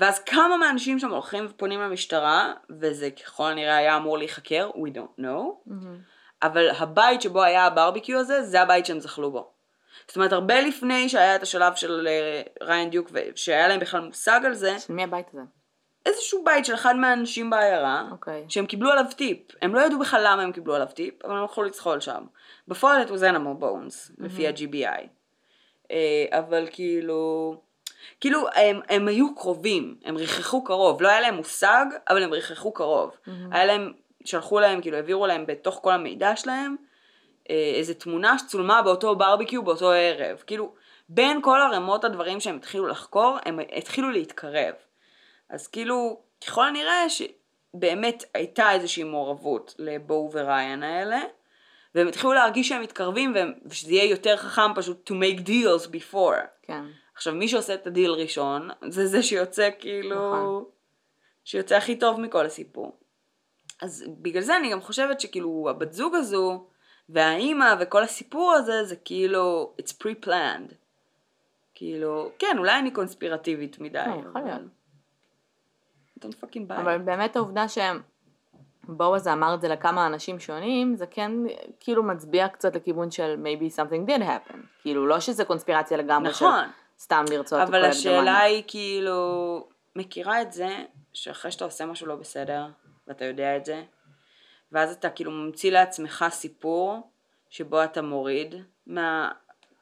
[0.00, 5.20] ואז כמה מהאנשים שם הולכים ופונים למשטרה, וזה ככל הנראה היה אמור להיחקר, we don't
[5.20, 5.70] know,
[6.42, 9.50] אבל הבית שבו היה הברביקיו הזה, זה הבית שהם זחלו בו.
[10.06, 14.40] זאת אומרת, הרבה לפני שהיה את השלב של אה, ריין דיוק, ושהיה להם בכלל מושג
[14.44, 15.42] על זה, של מי הבית הזה?
[16.06, 18.44] איזשהו בית של אחד מהאנשים בעיירה, אוקיי.
[18.48, 19.38] שהם קיבלו עליו טיפ.
[19.62, 22.24] הם לא ידעו בכלל למה הם קיבלו עליו טיפ, אבל הם הלכו לצחול שם.
[22.68, 25.06] בפועל it was animal bones, לפי ה-GBI.
[25.90, 27.54] אה, אבל כאילו...
[28.20, 32.72] כאילו הם, הם היו קרובים, הם ריחכו קרוב, לא היה להם מושג, אבל הם ריחכו
[32.72, 33.10] קרוב.
[33.52, 33.92] היה להם,
[34.24, 36.76] שלחו להם, כאילו העבירו להם בתוך כל המידע שלהם,
[37.50, 40.42] אה, איזה תמונה שצולמה באותו ברביקיו באותו ערב.
[40.46, 40.72] כאילו,
[41.08, 44.74] בין כל הרמות הדברים שהם התחילו לחקור, הם התחילו להתקרב.
[45.50, 51.20] אז כאילו, ככל הנראה שבאמת הייתה איזושהי מעורבות לבואו וריין האלה,
[51.94, 56.40] והם התחילו להרגיש שהם מתקרבים, והם- ושזה יהיה יותר חכם פשוט to make deals before.
[56.62, 56.82] כן.
[57.20, 60.16] עכשיו, מי שעושה את הדיל ראשון, זה זה שיוצא כאילו...
[60.16, 60.64] נכון.
[61.44, 62.96] שיוצא הכי טוב מכל הסיפור.
[63.82, 66.66] אז בגלל זה אני גם חושבת שכאילו הבת זוג הזו,
[67.08, 70.74] והאימא וכל הסיפור הזה, זה כאילו, it's pre-planned.
[71.74, 74.02] כאילו, כן, אולי אני קונספירטיבית מדי.
[74.04, 74.62] כן, יכול להיות.
[76.20, 76.80] don't fucking buy.
[76.80, 78.00] אבל באמת העובדה שהם...
[78.88, 81.32] בועז אמר את זה לכמה אנשים שונים, זה כן
[81.80, 84.56] כאילו מצביע קצת לכיוון של maybe something did happen.
[84.82, 86.64] כאילו לא שזה קונספירציה לגמרי של נכון,
[87.00, 88.38] סתם לרצות אבל השאלה.
[88.38, 90.68] היא כאילו, מכירה את זה,
[91.12, 92.66] שאחרי שאתה עושה משהו לא בסדר,
[93.08, 93.82] ואתה יודע את זה,
[94.72, 97.10] ואז אתה כאילו ממציא לעצמך סיפור,
[97.50, 98.54] שבו אתה מוריד
[98.86, 99.30] מה,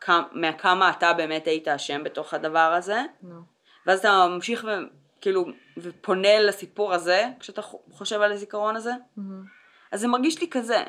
[0.00, 3.40] כמה- מהכמה אתה באמת היית אשם בתוך הדבר הזה, נו.
[3.86, 4.66] ואז אתה ממשיך
[5.18, 5.44] וכאילו,
[5.76, 7.62] ופונה לסיפור הזה, כשאתה
[7.92, 9.44] חושב על הזיכרון הזה, מהמם.
[9.92, 10.84] אז זה מרגיש לי כזה.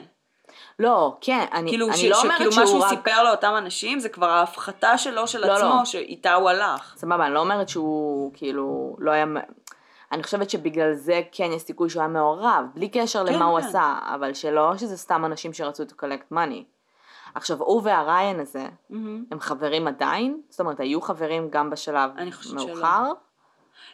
[0.79, 2.89] לא, כן, אני, כאילו, אני ש, לא שכאילו אומרת מה שהוא שהוא רק...
[2.89, 5.85] סיפר לאותם אנשים, זה כבר ההפחתה שלו של לא, עצמו, לא.
[5.85, 6.93] שאיתה הוא הלך.
[6.97, 9.25] סבבה, אני לא אומרת שהוא כאילו לא היה...
[10.11, 13.59] אני חושבת שבגלל זה כן יש סיכוי שהוא היה מעורב, בלי קשר כן, למה הוא
[13.59, 13.67] כן.
[13.67, 16.63] עשה, אבל שלא שזה סתם אנשים שרצו to collect money.
[17.35, 19.25] עכשיו, הוא והריין הזה, מהמם.
[19.31, 20.41] הם חברים עדיין?
[20.49, 22.73] זאת אומרת, היו חברים גם בשלב חושבת שלא.
[22.73, 23.11] מאוחר?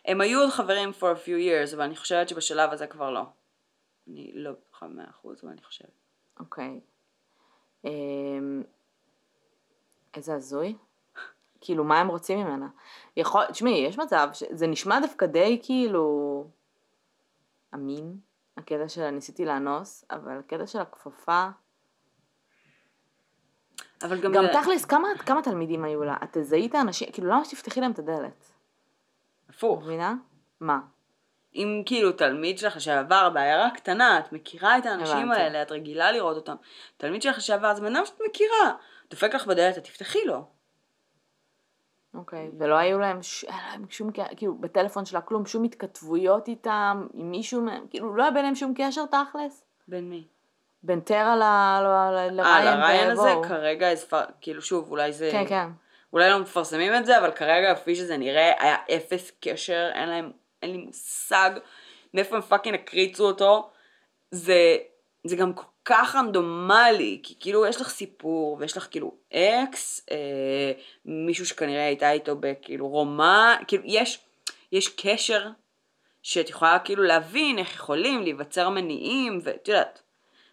[0.05, 3.23] הם היו חברים for a few years, אבל אני חושבת שבשלב הזה כבר לא.
[4.07, 6.04] אני לא בטוחה במאה אחוז, אבל אני חושבת.
[6.39, 6.79] אוקיי.
[7.85, 8.63] אמ,
[10.13, 10.75] איזה הזוי.
[11.61, 12.67] כאילו, מה הם רוצים ממנה?
[13.17, 14.43] יכול, תשמעי, יש מצב, ש...
[14.51, 16.47] זה נשמע דווקא די כאילו
[17.73, 18.17] אמין,
[18.57, 21.47] הקטע של ניסיתי לאנוס, אבל הקטע של הכפפה...
[24.03, 24.49] אבל גם, גם זה...
[24.61, 26.17] תכלס, כמה, כמה תלמידים היו לה?
[26.23, 28.51] את תזהי את האנשים, כאילו, למה שתפתחי להם את הדלת?
[29.49, 29.83] הפוך.
[29.83, 30.15] מבינה?
[30.59, 30.79] מה?
[31.55, 35.41] אם כאילו תלמיד שלך לשעבר בעיירה קטנה, את מכירה את האנשים הבנתי.
[35.41, 36.55] האלה, את רגילה לראות אותם.
[36.97, 38.73] תלמיד שלך לשעבר זה בן אדם שאת מכירה.
[39.09, 40.45] דופק לך בדלת, את תפתחי לו.
[42.13, 43.43] אוקיי, ולא היו להם, ש...
[43.43, 48.23] היה להם שום, כאילו, בטלפון שלה כלום, שום התכתבויות איתם, עם מישהו מהם, כאילו, לא
[48.23, 49.63] היה ביניהם שום קשר תכלס?
[49.87, 50.27] בין מי?
[50.83, 53.29] בין טרה ל- ל- ל- אה, לריין לריין הזה.
[53.47, 53.87] כרגע,
[54.41, 55.29] כאילו שוב, אולי זה...
[55.31, 55.67] כן, כן.
[56.13, 60.31] אולי לא מפרסמים את זה, אבל כרגע כפי שזה נראה, היה אפס קשר, אין להם,
[60.65, 61.49] אין לי מושג
[62.13, 63.69] מאיפה הם fucking הקריצו אותו.
[64.31, 64.77] זה,
[65.23, 70.71] זה גם כל כך רנדומלי, כי כאילו יש לך סיפור, ויש לך כאילו אקס, אה,
[71.05, 74.19] מישהו שכנראה הייתה איתו בכאילו רומן, כאילו יש,
[74.71, 75.47] יש קשר
[76.23, 80.01] שאת יכולה כאילו להבין איך יכולים להיווצר מניעים, ואת יודעת.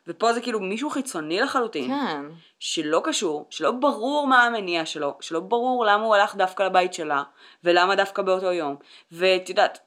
[0.06, 1.88] ופה זה כאילו מישהו חיצוני לחלוטין.
[1.88, 2.24] כן.
[2.58, 7.22] שלא קשור, שלא ברור מה המניע שלו, שלא ברור למה הוא הלך דווקא לבית שלה,
[7.64, 8.76] ולמה דווקא באותו יום.
[9.12, 9.78] ואת יודעת,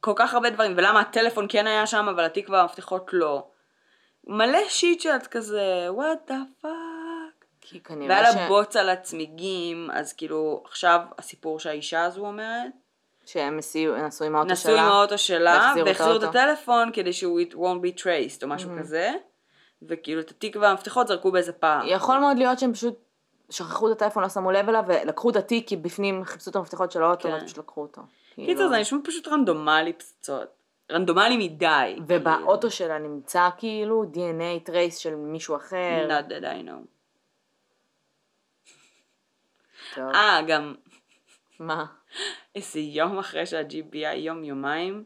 [0.00, 3.46] כל כך הרבה דברים, ולמה הטלפון כן היה שם, אבל התיק והמפתחות לא.
[4.26, 6.68] מלא שיט שאת כזה, what the fuck.
[7.60, 8.36] כי כנראה והיה ש...
[8.36, 12.72] לה בוץ על הצמיגים, אז כאילו, עכשיו הסיפור שהאישה הזו אומרת,
[13.26, 14.88] שהם נסעו עם האוטו נסעו עם שלה.
[14.88, 16.22] האוטו שלה, והחזירו את.
[16.22, 19.12] הטלפון כדי שהוא it won't be traced, או משהו כזה,
[19.82, 21.86] וכאילו את התיק והמפתחות זרקו באיזה פער.
[21.86, 22.98] יכול מאוד להיות שהם פשוט
[23.50, 26.92] שכחו את הטלפון, לא שמו לב אליו, ולקחו את התיק, כי בפנים חיפשו את המפתחות
[26.92, 27.34] של האוטו, כן.
[27.34, 28.02] ואז פשוט לקחו אותו.
[28.46, 30.48] קיצר כאילו- זה נשמע פשוט רנדומלי פצצות.
[30.92, 31.96] רנדומלי מדי.
[32.08, 36.08] ובאוטו שלה נמצא כאילו DNA trace של מישהו אחר.
[36.08, 36.86] Not that I know.
[39.98, 40.74] אה, גם
[41.58, 41.84] מה?
[42.54, 45.04] איזה יום אחרי שה- GBI, יום יומיים,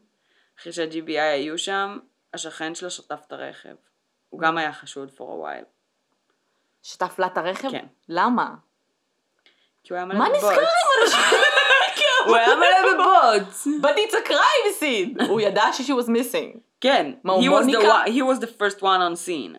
[0.58, 1.98] אחרי שה- GBI היו שם,
[2.34, 3.74] השכן שלו שטף את הרכב.
[4.30, 5.64] הוא גם היה חשוד for a while.
[6.82, 7.70] שטף לה את הרכב?
[7.70, 7.86] כן.
[8.08, 8.54] למה?
[9.84, 10.28] כי הוא היה מלא מה.
[10.28, 10.56] נסגר עם
[11.02, 11.42] אנשים?
[12.26, 13.66] הוא היה מלא בבוטס.
[13.66, 15.24] But it's a crime scene!
[15.28, 16.58] הוא ידע ש- she was missing.
[16.80, 18.04] כן, מה, הוא he was the מוניקה?
[18.04, 19.58] one- he was the first one on scene.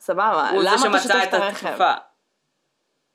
[0.00, 1.66] סבבה, הוא זה למה אתה שמצא שוטף את את הרכב?
[1.66, 1.92] התקופה.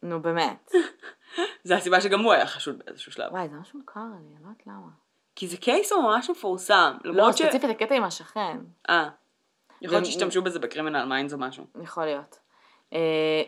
[0.03, 0.71] נו באמת.
[1.63, 3.31] זה הסיבה שגם הוא היה חשוד באיזשהו שלב.
[3.31, 4.87] וואי, זה משהו מוכר לי, אני לא יודעת למה.
[5.35, 6.93] כי זה קייס ממש מפורסם.
[7.03, 8.57] לא, למרות ש- ספציפית הקטע עם השכן.
[8.89, 9.09] אה.
[9.81, 11.63] יכול להיות זה- שהשתמשו בזה ב Criminal Minds או משהו.
[11.83, 12.39] יכול להיות.
[12.93, 12.99] אה,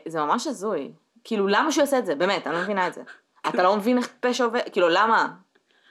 [0.07, 0.91] זה ממש הזוי.
[1.23, 2.15] כאילו, למה שהוא יעשה את זה?
[2.15, 3.01] באמת, אני לא מבינה את זה.
[3.49, 4.61] אתה לא מבין איך פשע עובד?
[4.71, 5.27] כאילו, למה?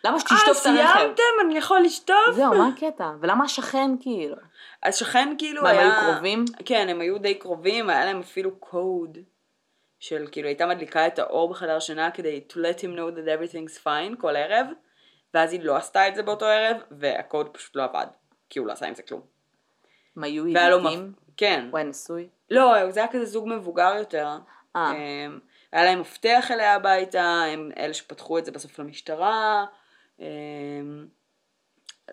[0.04, 0.98] למה שתשטוף את אה, הרכב?
[0.98, 1.22] סיימתם?
[1.46, 2.16] אני יכול לשטוף?
[2.32, 3.10] זהו, מה הקטע?
[3.20, 4.36] ולמה השכן כאילו?
[4.82, 5.82] אז שכן כאילו מה, היה...
[5.82, 6.44] הם היו קרובים?
[6.64, 9.18] כן, הם היו די קרובים, היה להם אפילו קוד
[9.98, 13.84] של כאילו הייתה מדליקה את האור בחדר שינה כדי to let him know that everything's
[13.84, 14.66] fine כל ערב,
[15.34, 18.06] ואז היא לא עשתה את זה באותו ערב, והקוד פשוט לא עבד,
[18.50, 19.20] כי הוא לא עשה עם זה כלום.
[20.16, 21.08] הם היו ידידים?
[21.08, 21.14] מפ...
[21.36, 21.66] כן.
[21.70, 22.28] הוא היה נשוי?
[22.50, 24.28] לא, זה היה כזה זוג מבוגר יותר.
[24.76, 24.92] אה.
[25.72, 29.64] היה להם מפתח אליה הביתה, הם אלה שפתחו את זה בסוף למשטרה,
[30.18, 30.24] אמ,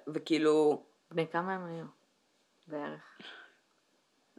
[0.08, 1.86] וכאילו, בני כמה הם היו?
[2.68, 3.22] בערך.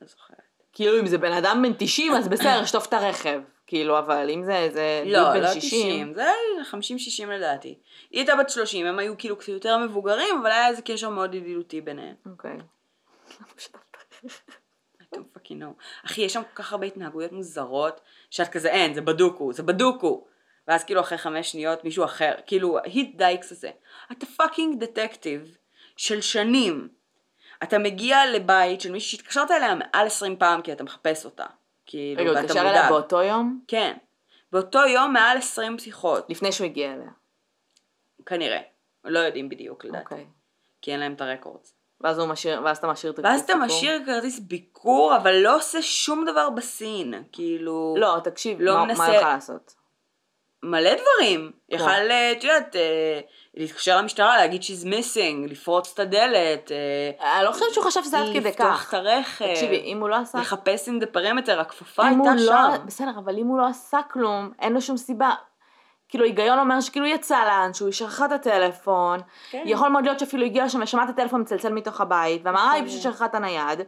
[0.00, 0.36] לא זוכרת.
[0.72, 3.40] כאילו, אם זה בן אדם בן 90, אז בסדר, שטוף את הרכב.
[3.66, 5.60] כאילו, אבל אם זה איזה לא, דוד בן לא 60...
[5.60, 6.32] 90, זה היה
[7.26, 7.78] 50-60 לדעתי.
[8.10, 11.34] היא הייתה בת 30, הם היו כאילו קצת יותר מבוגרים, אבל היה איזה קשר מאוד
[11.34, 12.14] ידידותי ביניהם.
[12.26, 12.58] אוקיי.
[15.14, 16.04] Don't fucking know.
[16.06, 18.00] אחי, יש שם כל כך הרבה התנהגויות מוזרות,
[18.30, 20.26] שאת כזה, אין, זה Bo Dukes, זה Bo Dukes.
[20.68, 23.70] ואז כאילו אחרי חמש שניות מישהו אחר, כאילו, Heath Dykes הזה.
[24.12, 25.56] אתה fucking detective
[25.96, 26.88] של שנים.
[27.62, 31.46] אתה מגיע לבית של מישהי שהתקשרת אליה מעל 20 פעם כי אתה מחפש אותה.
[31.86, 32.60] כאילו, רגע, הוא התקשר.
[32.60, 33.60] אליה באותו יום?
[33.68, 33.96] כן.
[34.52, 37.10] באותו יום מעל 20 שיחות, לפני שהוא הגיע אליה.
[38.26, 38.60] כנראה.
[39.04, 40.04] לא יודעים בדיוק לדעתי.
[40.04, 40.26] אוקיי.
[40.82, 41.77] כי אין להם את הרקורדס.
[42.00, 43.54] ואז משאיר, ואז אתה משאיר את ואז אתה?
[43.54, 47.14] משאיר כרטיס ביקור, אבל לא עושה שום דבר בסין.
[47.32, 47.94] כאילו...
[47.98, 49.74] לא, תקשיב, לא מה- מנסה- מה יכל לעשות?
[50.62, 51.52] מלא דברים.
[51.68, 53.20] יכל, אה, את יודעת, אה,
[53.54, 58.18] להתקשר למשטרה, להגיד she's missing, לפרוץ את הדלת, אה, אני לא חושבת שהוא חשב שזה
[58.18, 58.88] עד כדי לפתוח כך.
[58.88, 60.38] את הרכב, תקשיבי, אם הוא לא עשה...
[60.38, 62.52] לחפש in the perimeter, הכפפה הייתה לא...
[62.76, 62.86] שם.
[62.86, 65.30] בסדר, אבל אם הוא לא עשה כלום, אין לו שום סיבה.
[66.08, 69.62] כאילו, היגיון אומר שכאילו יצא לאנשהו, היא שכחה את הטלפון, כן.
[69.66, 72.84] יכול מאוד להיות שאפילו הגיע לשם ושמע את הטלפון מצלצל מתוך הבית, ואמר, אה, היא
[72.84, 73.78] פשוט שכחה את הנייד,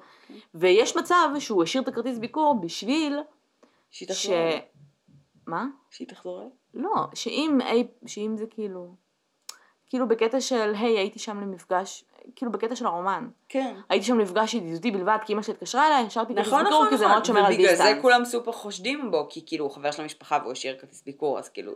[0.54, 3.18] ויש מצב שהוא השאיר את הכרטיס ביקור בשביל
[3.90, 4.26] שהיא ש...
[4.26, 4.60] אליי.
[5.46, 5.66] מה?
[5.90, 6.50] שהיא תחזור.
[6.74, 8.94] לא, שאם, אי- שאם זה כאילו,
[9.86, 12.04] כאילו בקטע של, hey, הייתי שם למפגש,
[12.36, 13.28] כאילו בקטע של הרומן.
[13.48, 13.74] כן.
[13.88, 16.90] הייתי שם למפגש ידידותי בלבד, כי אמא שלי התקשרה אליי, השארתי כרטיס נכון, ביקור, נכון,
[16.90, 17.12] כי זה נכון.
[17.14, 17.94] מאוד שומר על ובגלל distance.
[17.94, 21.38] זה כולם סופר חושדים בו, כי כאילו הוא חבר של המשפחה והוא השאיר כרטיס ביקור,
[21.38, 21.72] אז כאילו,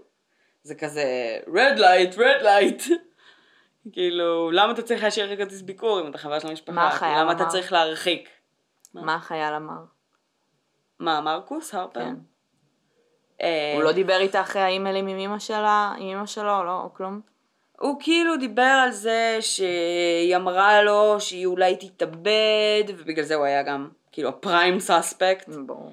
[0.64, 2.90] זה כזה, red light, red light.
[3.92, 6.72] כאילו, למה אתה צריך להשאיר כרטיס ביקור אם אתה חבר של המשפחה?
[6.72, 7.50] מה החייל למה אתה אמר?
[7.50, 8.28] צריך להרחיק?
[8.94, 9.84] מה החייל אמר?
[10.98, 12.00] מה, מרקוס הרפר?
[12.00, 12.14] כן.
[13.42, 16.94] אה, הוא לא דיבר איתה אחרי האימיילים עם אמא שלה, עם אמא שלו, לא, או
[16.94, 17.20] כלום?
[17.78, 23.62] הוא כאילו דיבר על זה שהיא אמרה לו שהיא אולי תתאבד, ובגלל זה הוא היה
[23.62, 25.48] גם, כאילו, הפריים סאספקט.
[25.66, 25.92] ברור.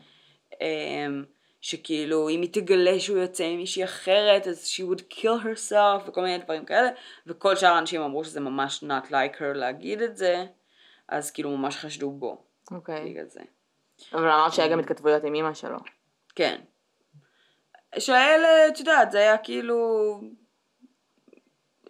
[0.61, 1.23] אמ,
[1.61, 6.21] שכאילו אם היא תגלה שהוא יוצא עם מישהי אחרת אז she would kill herself וכל
[6.21, 6.89] מיני דברים כאלה
[7.27, 10.45] וכל שאר האנשים אמרו שזה ממש not like her להגיד את זה
[11.07, 13.09] אז כאילו ממש חשדו בו אוקיי.
[13.09, 13.41] בגלל זה.
[14.13, 15.77] אבל אמרת שהיה גם התכתבויות עם אמא שלו.
[16.35, 16.61] כן.
[17.99, 19.77] שהאלה, את יודעת, זה היה כאילו...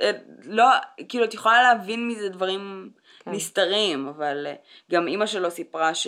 [0.01, 0.11] אה,
[0.43, 0.65] לא,
[1.09, 3.31] כאילו את יכולה להבין מזה דברים כן.
[3.31, 4.55] נסתרים, אבל אה,
[4.91, 6.07] גם אימא שלו סיפרה ש...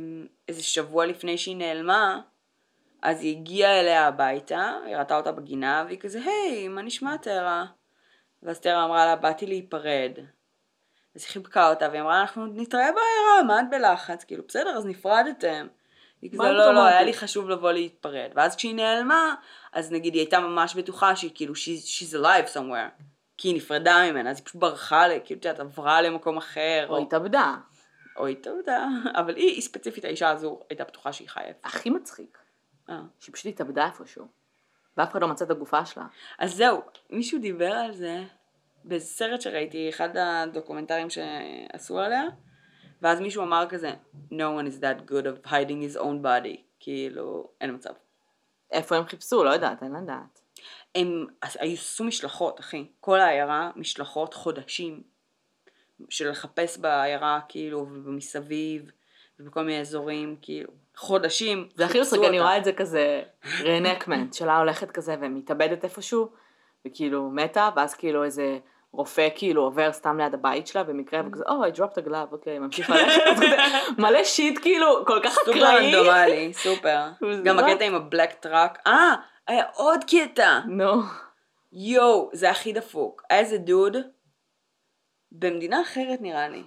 [0.00, 2.20] אה, איזה שבוע לפני שהיא נעלמה,
[3.02, 7.64] אז היא הגיעה אליה הביתה, היא ראתה אותה בגינה, והיא כזה, היי, מה נשמע טרה?
[8.42, 10.12] ואז טרה אמרה לה, באתי להיפרד.
[11.14, 14.24] אז היא חיבקה אותה, והיא אמרה, אנחנו נתראה בעיירה, מה את בלחץ?
[14.24, 15.66] כאילו, בסדר, אז נפרדתם.
[16.22, 18.30] היא כזה, לא, לא, דרמטי?" היה לי חשוב לבוא להתפרד.
[18.34, 19.34] ואז כשהיא נעלמה,
[19.72, 23.02] אז נגיד היא הייתה ממש בטוחה שהיא כאילו, she's, she's alive somewhere.
[23.38, 26.86] כי היא נפרדה ממנה, אז היא פשוט ברחה, כאילו, את יודעת, עברה למקום אחר.
[26.88, 27.54] או התאבדה.
[28.16, 28.86] או התאבדה.
[29.20, 31.52] אבל היא, היא ספציפית, האישה הזו, הייתה בטוחה שהיא חיה.
[31.64, 32.38] הכי מצחיק,
[32.90, 33.00] אה.
[33.20, 34.26] שהיא פשוט התאבדה איפשהו.
[34.96, 36.06] ואף אחד לא מצא את הגופה שלה.
[36.38, 38.24] אז זהו, מישהו דיבר על זה
[38.84, 42.22] באיזה סרט שראיתי, אחד הדוקומנטרים שעשו עליה,
[43.02, 43.92] ואז מישהו אמר כזה,
[44.32, 47.92] no one is that good of hiding his own body, כאילו, אין מצב.
[48.70, 49.44] איפה הם חיפשו?
[49.44, 50.40] לא יודעת, אין לדעת.
[50.94, 52.86] הם עשו משלחות, אחי.
[53.00, 55.02] כל העיירה, משלחות חודשים.
[56.08, 58.82] של לחפש בעיירה, כאילו, ובמסביב,
[59.40, 61.68] ובכל מיני אזורים, כאילו, חודשים.
[61.74, 62.40] זה הכי מצחיק, אני.
[62.40, 63.22] רואה את זה כזה
[63.64, 66.28] רנקמנט, שלה הולכת כזה ומתאבדת איפשהו,
[66.86, 68.58] וכאילו מתה, ואז כאילו איזה
[68.92, 72.58] רופא כאילו עובר סתם ליד הבית שלה, במקרה, וכזה, או, I dropped a glove, אוקיי,
[72.58, 73.22] ממשיך ללכת,
[73.98, 75.94] מלא שיט כאילו, כל כך סופר אקראי.
[75.96, 77.06] רנדומלי, סופר.
[77.44, 78.78] גם רק- הקטע עם הבלק טראק.
[78.86, 79.14] אה,
[79.46, 80.60] היה עוד קטע.
[80.66, 81.02] נו,
[81.72, 83.22] יואו, זה הכי דפוק.
[83.30, 83.96] היה איזה דוד,
[85.32, 86.62] במדינה אחרת נראה לי.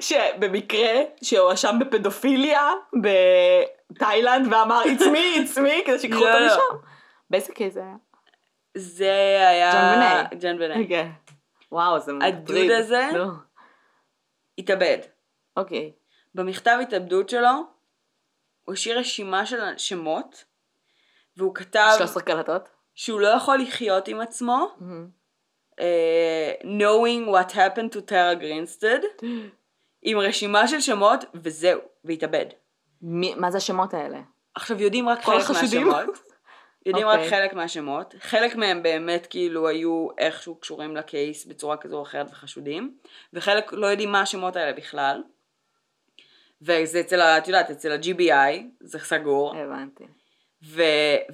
[0.00, 6.46] שבמקרה שהואשם בפדופיליה בתאילנד ואמר it's me, it's me, כדי שיקחו לא, אותו לא.
[6.46, 6.86] לשם.
[7.30, 7.96] באיזה קייס זה היה?
[8.74, 9.72] זה היה...
[9.72, 10.40] ג'ון בני.
[10.40, 10.88] ג'ון בני.
[10.88, 11.10] כן.
[11.72, 12.70] וואו, זה הדוד מטריד.
[12.70, 13.08] הזה?
[13.14, 13.26] לא.
[14.58, 14.98] התאבד.
[15.56, 15.92] אוקיי.
[16.34, 17.50] במכתב התאבדות שלו,
[18.64, 20.44] הוא השאיר רשימה של שמות,
[21.36, 22.68] והוא כתב 13 קלטות.
[22.94, 25.17] שהוא לא יכול לחיות עם עצמו, מהמם.
[25.80, 28.98] אה, knowing what happened to טרה גרינסטד,
[30.02, 32.46] עם רשימה של שמות, וזהו, והתאבד.
[33.02, 34.18] מי- מה זה השמות האלה?
[34.54, 35.88] עכשיו יודעים רק חלק החשודים?
[35.88, 36.18] מהשמות.
[36.86, 37.30] יודעים רק אוקיי.
[37.30, 38.14] חלק מהשמות.
[38.20, 42.94] חלק מהם באמת כאילו היו איכשהו קשורים לקייס בצורה כזו או אחרת וחשודים,
[43.32, 45.22] וחלק לא יודעים מה השמות האלה בכלל.
[46.62, 50.04] וזה אצל, ה- את יודעת, אצל ה-GBI, זה סגור, הבנתי.
[50.64, 50.82] ו...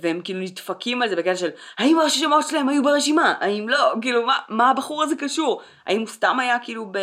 [0.00, 3.34] והם כאילו נדפקים על זה בקטע של האם השמות שלהם היו ברשימה?
[3.40, 3.92] האם לא?
[4.02, 5.62] כאילו, מה, מה הבחור הזה קשור?
[5.86, 6.98] האם הוא סתם היה כאילו ב...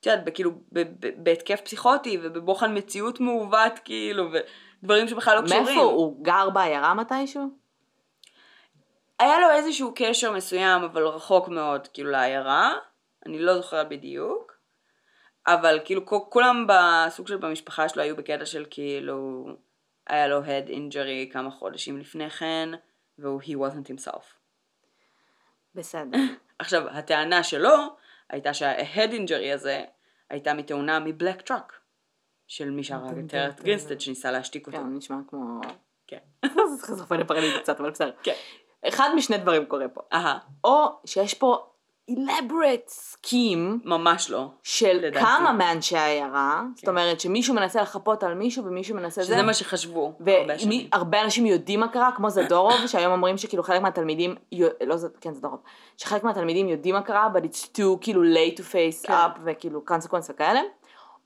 [0.00, 0.50] את יודעת, כאילו.
[1.16, 4.28] בהתקף פסיכוטי ובבוחן מציאות מעוות, כאילו,
[4.82, 5.64] ודברים שבכלל לא קשורים.
[5.64, 7.42] מאיפה הוא גר בעיירה מתישהו?
[9.18, 12.72] היה לו איזשהו קשר מסוים, אבל רחוק מאוד, כאילו, לעיירה.
[13.26, 14.52] אני לא זוכרת בדיוק.
[15.46, 19.46] אבל כאילו, כולם בסוג של במשפחה שלו היו בקטע של כאילו,
[20.10, 22.68] היה לו head injury כמה חודשים לפני כן,
[23.18, 24.24] והוא he wasn't himself.
[25.74, 26.18] בסדר.
[26.58, 27.74] עכשיו, הטענה שלו
[28.30, 29.84] הייתה שה- head injury הזה
[30.30, 31.80] הייתה מתאונה מ black truck.
[32.50, 34.78] של מי שהרג את Tara Grinstead שניסה להשתיק אותו.
[34.78, 35.60] כן, נשמע כמו...
[36.06, 36.18] כן.
[36.70, 38.12] זה סכיזופרניה פרנית קצת, אבל בסדר.
[38.22, 38.32] כן.
[38.88, 40.00] אחד משני דברים קורה פה.
[40.64, 41.70] או שיש פה
[42.10, 44.46] elaborate scheme ממש לא.
[44.62, 45.24] של לדעתי.
[45.24, 46.90] כמה מאנשי העיירה, זאת כן.
[46.90, 50.88] אומרת שמישהו מנסה לחפות על מישהו ומישהו מנסה זה, שזה מה שחשבו הרבה שנים.
[50.92, 54.34] והרבה אנשים יודעים מה קרה, כמו זדורוב, שהיום אומרים שכאילו חלק מהתלמידים,
[54.86, 55.06] לא ז...
[55.20, 55.60] כן זדורוב,
[55.96, 59.12] שחלק מהתלמידים יודעים מה קרה, but it's too כאילו late to face כן.
[59.12, 60.60] up וכאילו consequence וכאלה,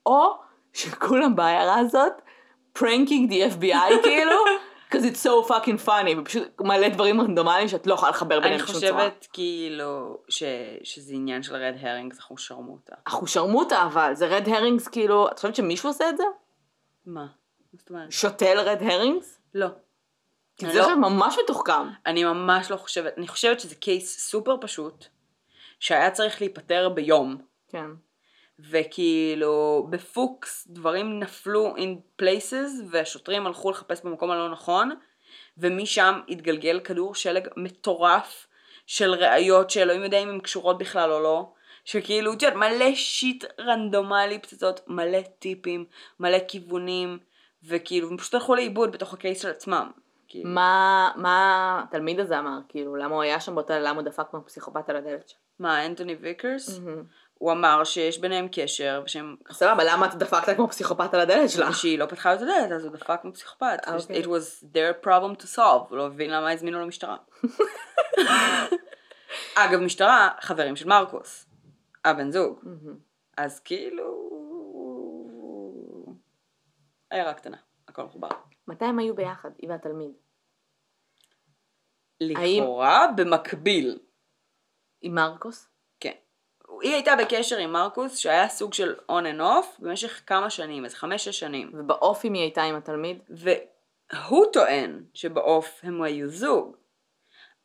[0.06, 0.30] או
[0.72, 2.12] שכולם בעיירה הזאת,
[2.78, 4.36] pranking the FBI כאילו,
[4.90, 8.62] because it's so fucking funny, ופשוט מלא דברים רנדומליים שאת לא יכולה לחבר ביניהם אני
[8.62, 8.92] בשום צורה.
[9.10, 10.42] חושבת כאילו ש...
[10.82, 12.94] שזה עניין של רד הרינג, זה אחושרמוטה.
[13.06, 16.24] אנחנו שרמוטה אבל, זה רד הרינגס כאילו, את חושבת שמישהו עושה את זה?
[17.06, 17.20] מה?
[17.20, 17.26] מה
[17.78, 18.12] זאת אומרת?
[18.12, 19.38] שותל רד הרינגס?
[19.54, 19.68] לא.
[20.56, 21.88] כי אני זה לא- עכשיו ממש מתוחכם.
[22.06, 25.04] אני ממש לא חושבת, אני חושבת שזה קייס סופר פשוט,
[25.80, 27.36] שהיה צריך להיפטר ביום.
[27.68, 27.86] כן.
[28.58, 34.90] וכאילו בפוקס דברים נפלו in places והשוטרים הלכו לחפש במקום הלא נכון
[35.58, 38.46] ומשם התגלגל כדור שלג מטורף
[38.86, 41.52] של ראיות שאלוהים יודע אם הן קשורות בכלל או לא
[41.84, 45.84] שכאילו את יודעת מלא שיט רנדומלי פצצות מלא טיפים
[46.20, 47.18] מלא כיוונים
[47.62, 49.90] וכאילו הם פשוט הלכו לאיבוד בתוך הקייס של עצמם.
[50.28, 50.50] כאילו.
[50.50, 52.58] מה, מה התלמיד הזה אמר?
[52.68, 55.36] כאילו, למה הוא היה שם באותה, למה הוא דפק כמו פסיכופת על הדלת שם?
[55.58, 56.80] מה אנטוני ויקרס?
[57.44, 61.70] הוא אמר שיש ביניהם קשר ושהם סבבה, למה אתה דפקת כמו פסיכופת על הדלת שלה?
[61.70, 63.78] ושהיא לא פתחה לו את הדלת, אז הוא דפק כמו פסיכופת.
[63.86, 64.22] אוקיי.
[64.22, 67.16] It was their problem to solve, הוא לא הבין למה הזמינו לו משטרה.
[69.54, 71.46] אגב, משטרה, חברים של מרקוס,
[72.04, 72.60] הבן זוג.
[73.36, 74.04] אז כאילו...
[77.10, 77.56] עיירה קטנה,
[77.88, 78.28] הכל מחובר.
[78.68, 80.12] מתי הם היו ביחד, היא והתלמיד?
[82.20, 83.98] לכאורה, במקביל.
[85.00, 85.73] עם מרקוס?
[86.84, 90.96] היא הייתה בקשר עם מרקוס, שהיה סוג של on and off במשך כמה שנים, איזה
[90.96, 91.70] חמש-שש שנים.
[91.74, 93.18] ובאופי מי הייתה עם התלמיד?
[93.28, 96.76] והוא טוען שבעוף הם היו זוג,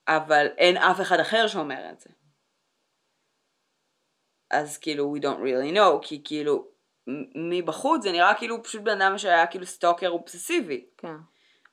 [0.07, 2.09] אבל אין אף אחד אחר שאומר את זה.
[4.51, 6.67] אז כאילו we don't really know, כי כאילו
[7.35, 11.15] מבחוץ זה נראה כאילו פשוט בן אדם שהיה כאילו סטוקר אובססיבי, כן.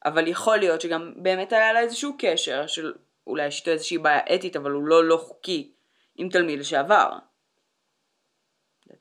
[0.04, 2.94] אבל יכול להיות שגם באמת היה לה איזשהו קשר של
[3.26, 5.72] אולי יש איתו איזושהי בעיה אתית, אבל הוא לא לא חוקי
[6.16, 7.10] עם תלמיד לשעבר.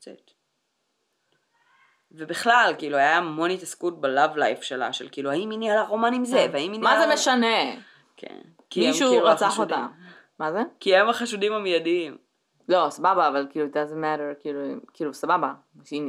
[0.03, 0.31] It.
[2.11, 6.25] ובכלל, כאילו, היה המון התעסקות בלאב לייף שלה, של כאילו, האם היא ניהלה רומן עם
[6.25, 7.07] זה, והאם היא מה ניהלה...
[7.07, 7.81] זה משנה?
[8.17, 8.39] כן.
[8.77, 9.75] מישהו כאילו רצח החשודים.
[9.75, 9.87] אותה.
[10.39, 10.59] מה זה?
[10.79, 12.17] כי הם החשודים המיידיים.
[12.69, 14.59] לא, סבבה, אבל כאילו, it doesn't matter, כאילו,
[14.93, 15.53] כאילו, סבבה.
[15.83, 16.01] שהיא,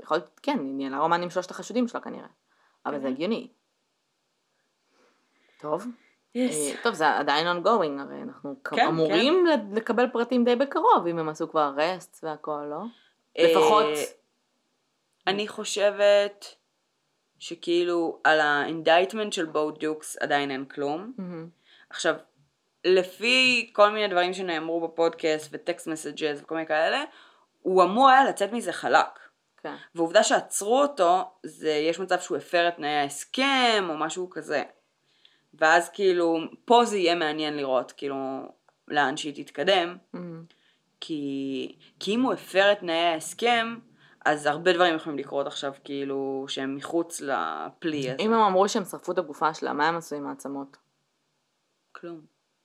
[0.00, 2.28] יכול להיות, כן, היא ניהלה רומן עם שלושת החשודים שלה כנראה.
[2.86, 3.48] אבל זה הגיוני.
[5.60, 5.86] טוב.
[6.36, 6.42] אה,
[6.82, 11.28] טוב, זה עדיין ongoing, הרי אנחנו כן, אמורים ל- לקבל פרטים די בקרוב, אם הם
[11.28, 12.80] עשו כבר arrest והכל, לא?
[13.38, 13.98] אה, לפחות...
[15.26, 16.54] אני חושבת
[17.38, 21.12] שכאילו על ה indictment של Bo Dukes עדיין אין כלום.
[21.90, 22.14] עכשיו,
[22.84, 27.04] לפי כל מיני דברים שנאמרו בפודקאסט ו text messages וכל מיני כאלה,
[27.62, 29.18] הוא אמור היה לצאת מזה חלק.
[29.62, 29.74] כן.
[29.94, 34.62] ועובדה שעצרו אותו, זה יש מצב שהוא הפר את תנאי ההסכם או משהו כזה.
[35.54, 38.16] ואז כאילו, פה זה יהיה מעניין לראות, כאילו,
[38.88, 40.44] לאן שהיא תתקדם, אמ,
[41.00, 43.78] כי, כי אם הוא הפר את תנאי ההסכם,
[44.24, 48.16] אז הרבה דברים יכולים לקרות עכשיו, כאילו, שהם מחוץ לפלי הזה.
[48.18, 50.76] אם הם אמרו שהם שרפו את הגופה שלה, מה הם עשו עם העצמות?
[51.92, 52.20] כלום.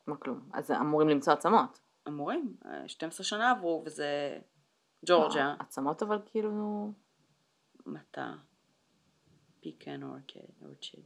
[0.07, 0.49] מה כלום?
[0.53, 1.79] אז אמורים למצוא עצמות.
[2.07, 4.39] אמורים, אה, 12 שנה עברו, וזה
[5.05, 5.45] ג'ורג'יה.
[5.45, 6.93] לא, עצמות אבל כאילו...
[7.85, 8.31] מטע.
[9.59, 10.99] פיקן אורצ'ד.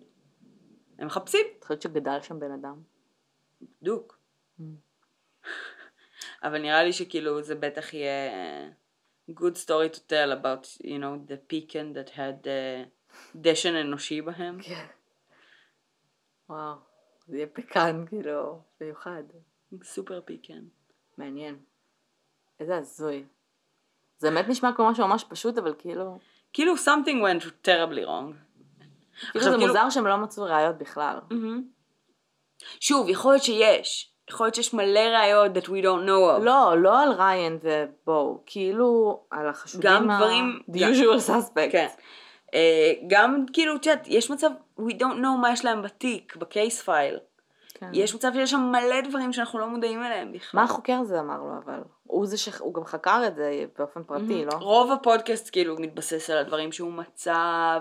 [0.99, 2.81] הם מחפשים, את חושבת שגדל שם בן אדם?
[3.81, 4.19] בדוק.
[6.45, 8.31] אבל נראה לי שכאילו זה בטח יהיה
[9.31, 14.61] good story to tell about, you know, the pecan that had uh, דשן אנושי בהם.
[14.61, 14.85] כן.
[16.49, 16.75] וואו,
[17.27, 19.23] זה יהיה פקן כאילו, מיוחד.
[19.83, 20.63] סופר פיקן.
[21.17, 21.57] מעניין.
[22.59, 23.23] איזה הזוי.
[24.17, 26.19] זה באמת נשמע כמו משהו ממש פשוט, אבל כאילו...
[26.53, 28.33] כאילו something went terribly wrong.
[29.31, 31.19] כאילו זה מוזר שהם לא מצאו ראיות בכלל.
[31.29, 31.63] מהמם.
[32.79, 34.14] שוב, יכול להיות שיש.
[34.29, 36.43] יכול להיות שיש מלא ראיות that we don't know of.
[36.43, 40.17] לא, לא על ריין ובואו, כאילו על החשודים גם ה...
[40.17, 41.71] דברים- The usual suspect.
[41.71, 41.87] כן.
[42.53, 44.49] אה, גם כאילו, את יודעת, יש מצב,
[44.79, 47.17] we don't know מה יש להם בתיק, בקייס פייל.
[47.79, 47.89] כן.
[47.93, 50.59] יש מצב שיש שם מלא דברים שאנחנו לא מודעים אליהם בכלל.
[50.59, 51.79] מה החוקר הזה אמר לו אבל?
[52.03, 52.49] הוא זה ש...
[52.59, 54.51] הוא גם חקר את זה באופן פרטי, לא?
[54.59, 57.79] רוב הפודקאסט כאילו מתבסס על הדברים שהוא מצא,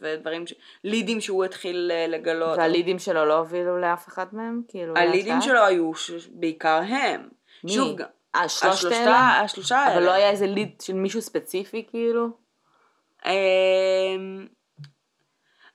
[0.00, 0.54] ודברים, ש...
[0.84, 2.58] לידים שהוא התחיל אה, לגלות.
[2.58, 4.62] והלידים שלו לא הובילו לאף אחד מהם?
[4.68, 4.96] כאילו...
[4.96, 5.40] הלידים?
[5.40, 6.10] שלו היו ש...
[6.32, 7.28] בעיקר הם.
[7.64, 7.72] מי?
[7.72, 7.96] שוב,
[8.34, 9.40] אה, שלושת השלושה, האלה?
[9.40, 9.94] השלושה האלה.
[9.94, 12.28] אבל לא היה איזה ליד של מישהו ספציפי כאילו?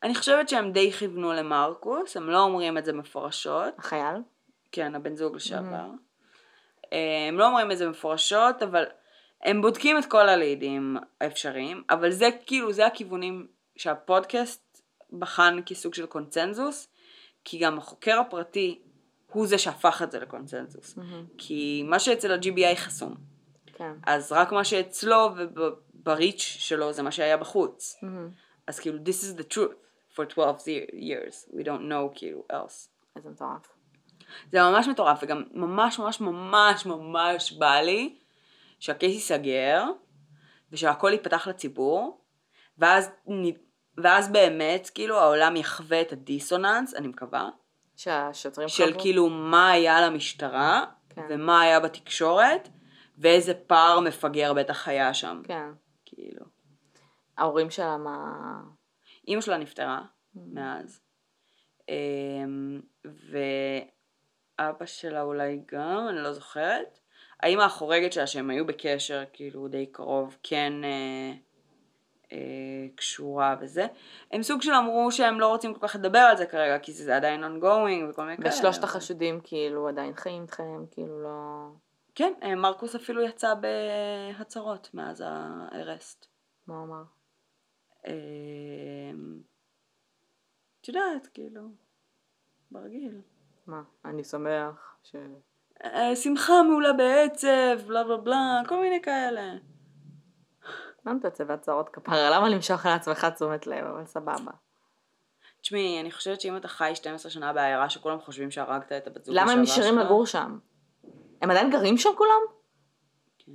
[0.03, 3.73] אני חושבת שהם די כיוונו למרקוס, הם לא אומרים את זה מפורשות.
[3.77, 4.15] החייל?
[4.71, 5.85] כן, הבן זוג לשעבר.
[6.93, 8.83] אה, הם לא אומרים את זה מפורשות, אבל
[9.43, 14.81] הם בודקים את כל הלידים האפשריים, אבל זה כאילו, זה הכיוונים שהפודקאסט
[15.19, 16.87] בחן כסוג של קונצנזוס,
[17.45, 18.81] כי גם החוקר הפרטי
[19.31, 20.97] הוא זה שהפך את זה לקונצנזוס.
[21.37, 23.15] כי מה שאצל ה-GBI חסום.
[23.65, 23.91] כן.
[24.05, 27.95] אז רק מה שאצלו ובריץ' שלו זה מה שהיה בחוץ.
[28.67, 29.83] אז כאילו, this is the truth
[30.15, 31.49] for 12 years.
[31.53, 32.89] We don't know כאילו else.
[33.15, 33.67] איזה מטורף.
[34.51, 38.19] זה ממש מטורף, וגם ממש ממש ממש ממש בא לי
[38.79, 39.83] שהקייס ייסגר,
[40.71, 42.21] ושהכל ייפתח לציבור,
[42.77, 43.09] ואז,
[43.97, 47.49] ואז באמת, כאילו, העולם יחווה את הדיסוננס, אני מקווה,
[47.95, 49.01] שהשוטרים של חוו?
[49.01, 51.25] כאילו מה היה למשטרה, כן.
[51.29, 52.69] ומה היה בתקשורת,
[53.17, 55.69] ואיזה פער מפגר בטח היה שם, כן.
[56.05, 56.45] כאילו.
[57.37, 58.33] ההורים שלה מה...
[59.27, 60.01] אימא שלה נפטרה
[60.35, 61.01] מאז,
[61.89, 66.99] אמ, ואבא שלה אולי גם, אני לא זוכרת.
[67.43, 71.33] האימא החורגת שלה, שהם היו בקשר כאילו די קרוב, כן אה,
[72.31, 73.87] אה, קשורה וזה.
[74.31, 77.15] הם סוג של אמרו שהם לא רוצים כל כך לדבר על זה כרגע, כי זה
[77.15, 78.49] עדיין ongoing וכל מיני כאלה.
[78.49, 81.67] ושלושת החשודים כאילו עדיין חיים איתכם, כאילו לא...
[82.15, 86.27] כן, אה, מרקוס אפילו יצא בהצהרות מאז הארסט.
[86.67, 87.03] מה הוא אמר?
[88.07, 89.41] אמ,
[90.81, 91.61] את יודעת, כאילו,
[92.71, 93.21] ברגיל.
[93.67, 93.83] מה?
[94.05, 95.15] אני שמח ש...
[95.83, 99.53] אה, שמחה מעולה בעצב, בלה בלה בלה, כל מיני כאלה.
[101.05, 102.29] למה אתה יוצא בהצהרות כפרה?
[102.29, 103.85] למה למשוך לעצמך תשומת לב?
[103.85, 104.51] אבל סבבה.
[105.61, 109.35] תשמעי, אני חושבת שאם אתה חי 12 שנה בעיירה שכולם חושבים שהרגת את הבת זוג
[109.35, 110.57] למה הם נשארים לגור שם?
[111.41, 112.41] הם עדיין גרים שם כולם?
[113.39, 113.51] כן,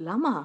[0.00, 0.42] למה?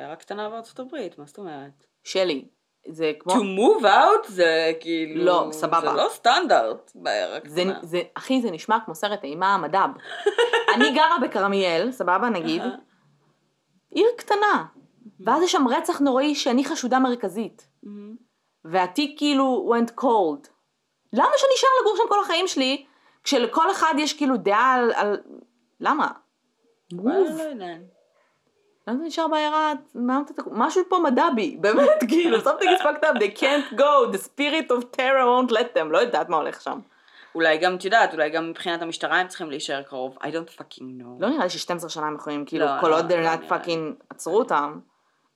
[0.00, 1.86] עיירה קטנה בארצות הברית, מה זאת אומרת?
[2.04, 2.44] שלי,
[2.88, 3.32] זה כמו...
[3.32, 5.24] To move out זה כאילו...
[5.24, 5.80] לא, סבבה.
[5.80, 7.78] זה לא סטנדרט בעיירה זה, קטנה.
[7.82, 9.88] זה, אחי, זה נשמע כמו סרט אימה מדב.
[10.74, 12.62] אני גרה בכרמיאל, סבבה נגיד.
[13.94, 14.64] עיר קטנה,
[15.20, 18.16] ואז יש שם רצח נוראי שאני חשודה מרכזית, מהמם.
[18.64, 20.48] והתיק כאילו went cold.
[21.12, 22.84] למה שאני אשאר לגור שם כל החיים שלי,
[23.24, 24.92] כשלכל אחד יש כאילו דעה על...
[24.92, 25.20] על...
[25.80, 26.08] למה?
[26.92, 27.28] מוב.
[28.94, 29.72] אתה נשאר בעיירה?
[30.50, 34.96] משהו פה מדבי, באמת, כאילו, something is fucked up, they can't go, the spirit of
[34.96, 36.80] terror won't let them, לא יודעת מה הולך שם.
[37.34, 40.18] אולי גם, את יודעת, אולי גם מבחינת המשטרה הם צריכים להישאר קרוב.
[40.20, 41.20] I don't fucking know.
[41.20, 43.52] לא נראה לי ש-12 שנה הם יכולים, כאילו, לא, כל לא, עוד לא they're not
[43.52, 44.80] fucking עצרו אותם.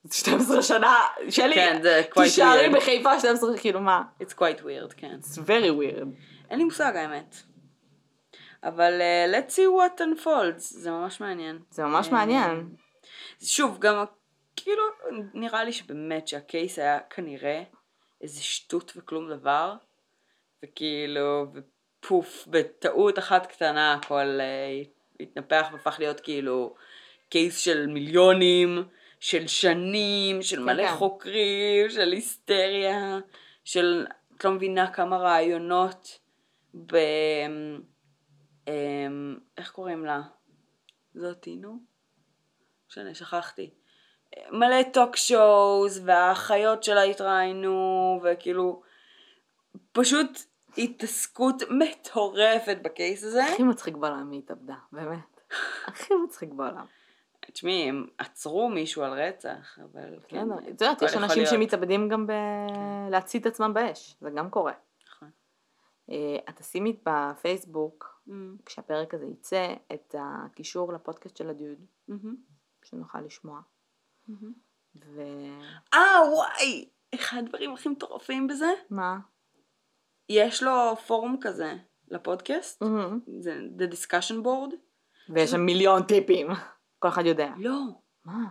[0.03, 0.95] זה 12 שנה,
[1.29, 1.81] שלי, כן,
[2.13, 2.69] תישארי.
[2.69, 4.03] בחיפה 12, כאילו מה?
[4.21, 5.17] It's quite weird, כן.
[5.21, 6.07] It's very weird.
[6.49, 7.35] אין לי מושג האמת.
[8.63, 11.59] אבל uh, let's see what unfolds, זה ממש מעניין.
[11.69, 12.69] זה ממש אה, מעניין.
[13.41, 14.05] שוב, גם
[14.55, 14.83] כאילו
[15.33, 17.63] נראה לי שבאמת שהקייס היה כנראה
[18.21, 19.73] איזה שטות וכלום דבר,
[20.63, 24.87] וכאילו, ופוף, בטעות אחת קטנה הכל uh,
[25.19, 26.75] התנפח והפך להיות כאילו
[27.29, 28.83] קייס של מיליונים,
[29.19, 30.91] של שנים, של כן, מלא.
[30.95, 33.19] חוקרים, של היסטריה,
[33.63, 34.05] של
[34.37, 36.19] את לא מבינה כמה רעיונות
[36.75, 36.95] ב...
[38.67, 40.21] אמ, איך קוראים לה?
[41.13, 41.94] זאתי, נו?
[42.89, 43.69] משנה, שכחתי.
[44.51, 48.81] מלא טוק שואוז, והאחיות שלה התראיינו, וכאילו,
[49.91, 50.39] פשוט
[50.77, 53.45] התעסקות מטורפת בקייס הזה.
[53.45, 55.41] הכי מצחיק בעולם היא התאבדה, באמת.
[55.85, 56.85] הכי מצחיק בעולם.
[57.51, 60.49] תשמעי, הם עצרו מישהו על רצח, אבל כן.
[60.49, 60.59] בסדר.
[60.59, 61.45] את יודעת, יש אנשים.
[61.45, 62.31] שמתאבדים גם ב...
[63.11, 64.73] להצית את עצמם באש, זה גם קורה.
[65.07, 65.29] נכון.
[66.09, 68.31] אה, את תשימי בפייסבוק, Mm,
[68.65, 72.35] כשהפרק הזה יצא, את הקישור לפודקאסט של הדוד, מהמם,
[72.85, 73.61] שנוכל לשמוע.
[74.95, 75.79] ומה?
[75.93, 76.89] אה, וואי!
[77.15, 78.71] אחד הדברים הכי מטורפים בזה,
[80.29, 81.77] יש לו פורום כזה
[82.07, 82.83] לפודקאסט.
[83.39, 84.75] זה The Discussion Board.
[85.29, 86.47] ויש שם מיליון טיפים.
[86.99, 87.53] כל אחד יודע.
[87.57, 87.79] לא,
[88.25, 88.45] מה?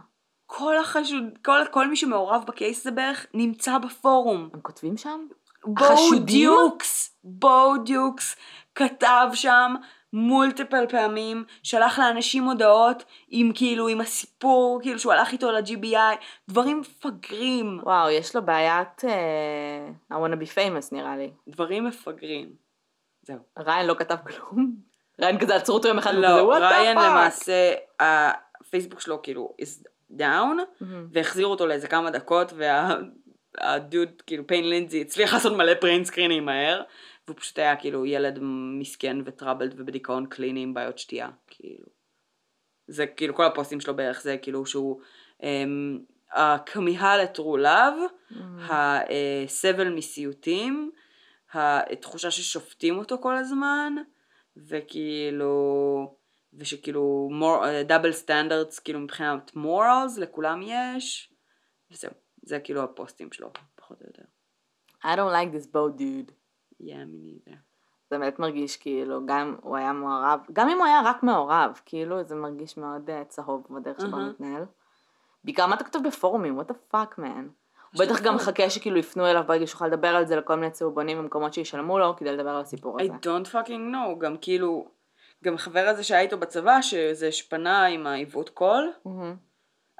[0.46, 4.50] כל החשוד, כל, כל מי שמעורב בקייס הזה בערך נמצא בפורום.
[4.52, 5.26] הם כותבים שם?
[5.64, 6.18] בואו?
[6.24, 8.36] דיוקס, בואו דיוקס
[8.74, 9.74] כתב שם
[10.16, 16.16] מולטיפל פעמים, שלח לאנשים הודעות עם כאילו, עם הסיפור, כאילו שהוא הלך איתו ל-GBI,
[16.48, 21.30] דברים מפגרים, וואו, יש לו בעיית אה, I wanna be famous נראה לי.
[21.48, 22.52] דברים מפגרים.
[23.22, 23.38] זהו.
[23.58, 24.74] Ryan לא כתב כלום.
[25.20, 29.22] Ryan כזה עצרו אותו יום אחד וכזה לא, what the Ryan fuck?" למעשה, הפייסבוק שלו
[29.22, 29.86] כאילו is
[30.18, 31.06] down, מהמם.
[31.12, 32.52] והחזירו אותו לאיזה כמה דקות,
[33.60, 36.82] והדוד, כאילו Payne Lindsey, הצליח לעשות מלא print screenים מהר,
[37.28, 38.38] והוא פשוט היה כאילו ילד
[38.80, 41.86] מסכן ו troubled ובדיכאון קליני עם בעיות שתייה, כאילו.
[42.86, 45.00] זה כאילו כל הפוסטים שלו בערך זה כאילו שהוא
[45.42, 45.98] אמ,
[46.32, 47.94] הכמיהה ל true love,
[48.30, 48.68] מהמם.
[49.44, 50.90] הסבל מסיוטים,
[51.54, 53.94] התחושה ששופטים אותו כל הזמן,
[54.56, 56.16] וכאילו,
[56.54, 57.30] ושכאילו
[57.86, 61.32] דאבל סטנדרטס כאילו מבחינת מורלס לכולם יש,
[61.90, 62.10] וזהו,
[62.42, 64.22] זה כאילו הפוסטים שלו, פחות או יותר.
[65.02, 66.43] I don't like this boat dude.
[66.80, 67.54] Yeah, me neither.
[68.10, 71.80] זה באמת מרגיש כאילו, גם אם הוא היה מעורב, גם אם הוא היה רק מעורב,
[71.84, 74.28] כאילו זה מרגיש מאוד אה, צהוב בדרך שבה הוא.
[74.28, 74.64] מתנהל.
[75.44, 77.48] בעיקר מה אתה כותב בפורומים, what the fuck man.
[77.92, 78.34] הוא בטח גם.
[78.34, 82.16] מחכה שכאילו יפנו אליו ברגע שיוכל לדבר על זה לכל מיני צהובונים במקומות שישלמו לו
[82.16, 83.12] כדי לדבר על הסיפור I הזה.
[83.12, 84.88] don't fucking know, גם כאילו,
[85.44, 88.92] גם חבר הזה שהיה איתו בצבא, שזה שפנה עם העיוות קול.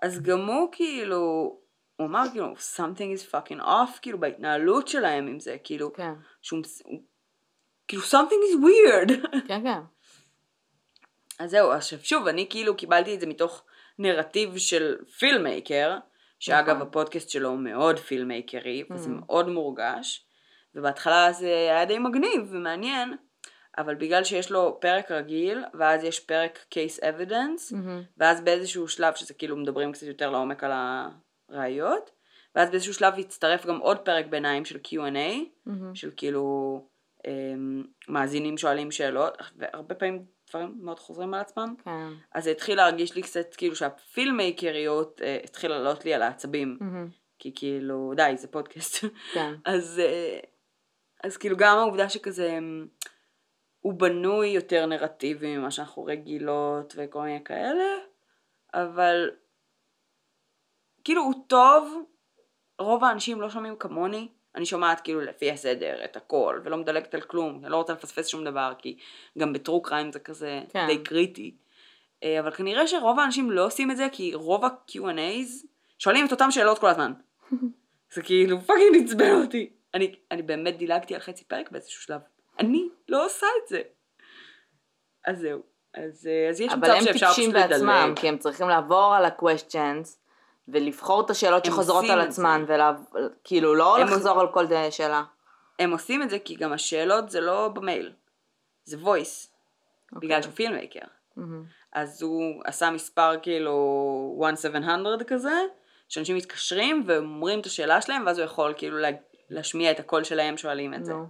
[0.03, 1.57] אז גם הוא כאילו,
[1.97, 6.61] הוא אמר כאילו, something is fucking off, כאילו בהתנהלות שלהם עם זה, כאילו, כן, שהוא,
[6.85, 7.03] הוא,
[7.89, 9.29] כאילו something is weird.
[9.49, 9.81] כן, כן.
[11.39, 13.65] אז זהו, עכשיו שוב, אני כאילו קיבלתי את זה מתוך
[13.99, 15.99] נרטיב של פילמייקר,
[16.39, 16.89] שאגב נכון.
[16.89, 19.13] הפודקאסט שלו הוא מאוד פילמייקרי, וזה Mm.
[19.13, 20.27] מאוד מורגש,
[20.75, 23.17] ובהתחלה זה היה די מגניב ומעניין,
[23.79, 28.03] אבל בגלל שיש לו פרק רגיל, ואז יש פרק case evidence, מהמם.
[28.17, 30.73] ואז באיזשהו שלב, שזה כאילו מדברים קצת יותר לעומק על
[31.55, 32.11] הראיות,
[32.55, 34.99] ואז באיזשהו שלב הצטרף גם עוד פרק ביניים של Q&A,
[35.67, 35.95] מהמם.
[35.95, 36.81] של כאילו
[37.27, 42.09] אמ, מאזינים שואלים שאלות, והרבה פעמים דברים מאוד חוזרים על עצמם, כן.
[42.35, 47.09] אז זה התחיל להרגיש לי קצת כאילו שהפילמייקריות אה, התחילה לעלות לי על העצבים, מהמם.
[47.39, 49.05] כי כאילו, די, זה פודקאסט.
[49.35, 49.55] כן.
[49.75, 50.39] אז, אה,
[51.25, 52.87] אז כאילו גם העובדה שכזה, אמ,
[53.81, 57.85] הוא בנוי יותר נרטיבי ממה שאנחנו רגילות וכל מיני כאלה,
[58.75, 59.31] אבל
[61.05, 62.05] כאילו הוא טוב,
[62.79, 67.21] רוב האנשים לא שומעים כמוני, אני שומעת כאילו לפי הסדר את הכל, ולא מדלגת על
[67.21, 68.97] כלום, אני לא רוצה לפספס שום דבר, כי
[69.39, 70.87] גם ב true crime זה כזה כן.
[70.87, 71.55] די קריטי.
[72.23, 75.67] אה, אבל כנראה שרוב האנשים לא עושים את זה, כי רוב ה- Q&A's
[75.99, 77.13] שואלים את אותם שאלות כל הזמן.
[78.15, 79.71] זה כאילו fucking עצבן אותי.
[79.95, 82.21] אני, אני באמת דילגתי על חצי פרק באיזשהו שלב.
[82.59, 83.83] אני לא עושה את זה.
[85.25, 85.63] אז זהו.
[85.95, 88.19] אז, אה, אז יש אבל מצב הם שאפשר טיפשים פשוט בעצמם, לדלג.
[88.19, 90.24] כי הם צריכים לעבור על ה- questions
[90.69, 95.23] ולבחור את השאלות שחוזרות על עצמן, וכאילו לא הם לחזור על כל שאלה.
[95.79, 98.13] הם עושים את זה כי גם השאלות זה לא במייל.
[98.85, 99.49] זה voice.
[100.13, 100.29] אוקיי.
[100.29, 101.01] בגלל שהוא פילמייקר.
[101.37, 101.65] מהמם.
[101.93, 105.61] אז הוא עשה מספר כאילו 1700 כזה,
[106.09, 109.09] שאנשים מתקשרים ואומרים את השאלה שלהם, ואז הוא יכול כאילו לה-
[109.51, 111.13] להשמיע את הקול שלהם שואלים את זה.
[111.13, 111.27] נו.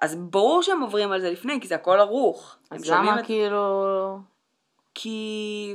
[0.00, 2.56] אז ברור שהם עוברים על זה לפני, כי זה הכל ערוך.
[2.70, 3.26] אז למה את...
[3.26, 4.18] כאילו...
[4.94, 5.74] כי...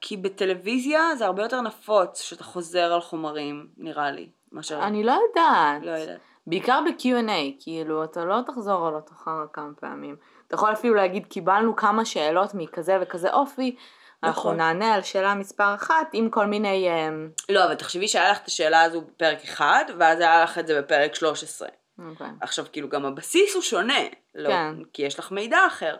[0.00, 4.80] כי בטלוויזיה זה הרבה יותר נפוץ שאתה חוזר על חומרים, נראה לי, מאשר...
[4.82, 5.82] אני לא יודעת.
[5.82, 6.18] לא יודעת.
[6.46, 10.16] בעיקר ב-Q&A, כאילו, אתה לא תחזור על אותו אחר כמה פעמים.
[10.46, 13.76] אתה יכול אפילו להגיד, קיבלנו כמה שאלות מכזה וכזה אופי,
[14.22, 14.56] אנחנו נכון.
[14.56, 16.88] נענה על שאלה מספר אחת עם כל מיני...
[16.88, 20.66] אמ, לא, אבל תחשבי שהיה לך את השאלה הזו בפרק אחד, ואז היה לך את
[20.66, 21.68] זה בפרק 13.
[22.10, 22.26] אוקיי.
[22.40, 24.02] עכשיו, כאילו, גם הבסיס הוא שונה.
[24.34, 24.74] לא, כן.
[24.92, 25.96] כי יש לך מידע אחר.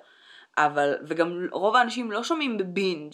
[0.58, 3.12] אבל, וגם רוב האנשים לא שומעים בבינג'.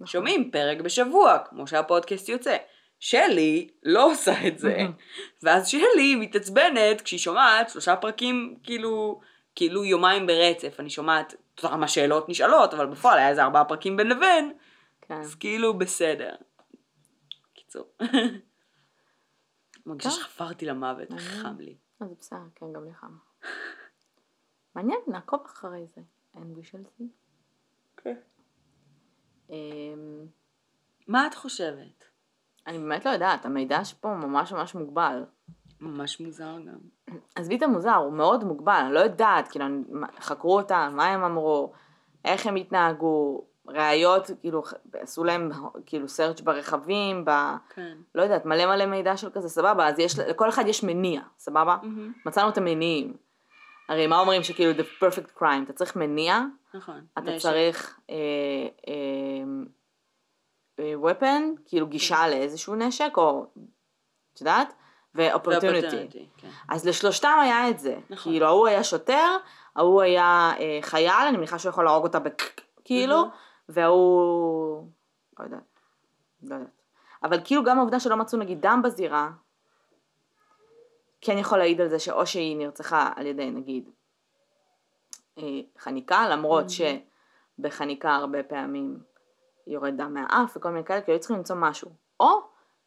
[0.00, 0.06] נכון.
[0.06, 2.56] שומעים פרק בשבוע, כמו שהפודקאסט יוצא.
[3.00, 4.86] שלי לא עושה את זה,
[5.42, 9.20] ואז שלי מתעצבנת כשהיא שומעת שלושה פרקים כאילו,
[9.54, 14.08] כאילו יומיים ברצף, אני שומעת כמה שאלות נשאלות, אבל בפועל היה איזה ארבעה פרקים בין
[14.08, 14.52] לבין,
[15.00, 15.14] כן.
[15.14, 16.34] אז כאילו בסדר.
[17.54, 17.84] קיצור.
[19.86, 20.10] מרגישה.
[20.10, 21.08] שחפרתי למוות.
[21.18, 21.76] חם לי.
[22.00, 23.16] אז בסדר, כן, גם לי חם.
[24.74, 26.00] מעניין, נעקוב אחרי זה.
[26.34, 27.04] And we shall see.
[29.50, 30.26] אמ,
[31.08, 32.04] מה את חושבת?
[32.66, 35.24] אני באמת לא יודעת, המידע שפה ממש ממש מוגבל.
[35.80, 37.14] ממש מוזר גם.
[37.34, 39.64] עזבי את המוזר, הוא מאוד מוגבל, אני לא יודעת, כאילו,
[40.20, 41.72] חקרו אותם, מה הם אמרו,
[42.24, 45.50] איך הם התנהגו, ראיות, כאילו, עשו להם
[45.86, 47.30] כאילו search ברכבים, ב...
[47.74, 47.96] כן.
[48.14, 51.76] לא יודעת, מלא מלא מידע של כזה, סבבה, אז יש, לכל אחד יש מניע, סבבה?
[51.82, 52.12] מהמם.
[52.26, 53.16] מצאנו את המניעים.
[53.88, 56.40] הרי מה אומרים שכאילו the perfect crime, אתה צריך מניע,
[56.74, 57.06] נכון.
[57.12, 57.42] אתה נשק.
[57.42, 58.14] צריך אה,
[58.88, 58.94] אה,
[60.78, 63.46] אה, weapon, כאילו גישה לאיזשהו נשק, או,
[64.34, 64.72] את יודעת?
[65.14, 66.48] ו-opportunity, כן.
[66.68, 67.96] אז לשלושתם היה את זה.
[68.10, 68.32] נכון.
[68.32, 69.36] כאילו, ההוא היה שוטר,
[69.76, 72.60] ההוא היה אה, חייל, אני מניחה שהוא יכול להרוג אותה בק...
[72.84, 73.24] כאילו.
[73.68, 74.88] וההוא...
[75.38, 75.80] לא יודעת.
[76.42, 76.82] לא יודעת.
[77.22, 79.30] אבל כאילו גם העובדה שלא מצאו נגיד דם בזירה,
[81.20, 83.90] כן יכול להעיד על זה שאו שהיא נרצחה על ידי נגיד
[85.38, 85.42] אה,
[85.78, 86.98] חניקה, למרות מהמם.
[87.58, 88.98] שבחניקה הרבה פעמים
[89.66, 91.90] יורד דם מהאף וכל מיני כאלה, כי היו צריכים למצוא משהו.
[92.20, 92.28] או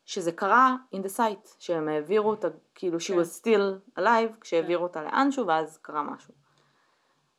[0.05, 3.19] שזה קרה in the site, שהם העבירו אותה, כאילו she כן.
[3.19, 6.33] was still alive, כשהעבירו אותה לאנשהו ואז קרה משהו.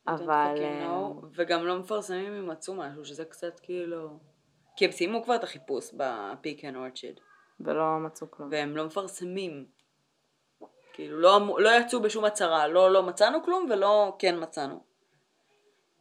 [0.08, 0.54] אבל...
[0.58, 1.08] אה.
[1.34, 4.18] וגם לא מפרסמים אם מצאו משהו, שזה קצת כאילו...
[4.76, 7.20] כי הם סיימו כבר את החיפוש ב pecan orchard,
[7.60, 8.48] ולא מצאו כלום.
[8.52, 9.66] והם לא מפרסמים.
[10.92, 14.82] כאילו, לא, אמ- לא יצאו בשום הצהרה, לא לא מצאנו כלום ולא כן מצאנו.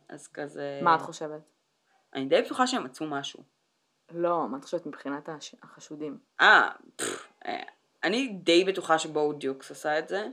[0.09, 0.79] אז כזה...
[0.81, 1.41] מה את חושבת?
[2.13, 3.43] אני די בטוחה שהם מצאו משהו.
[4.11, 6.17] לא, מה את חושבת מבחינת הש- החשודים?
[6.41, 6.69] אה,
[7.45, 7.63] אה,
[8.03, 10.27] אני די בטוחה שבו דיוקס עשה את זה.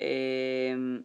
[0.00, 1.00] אמ,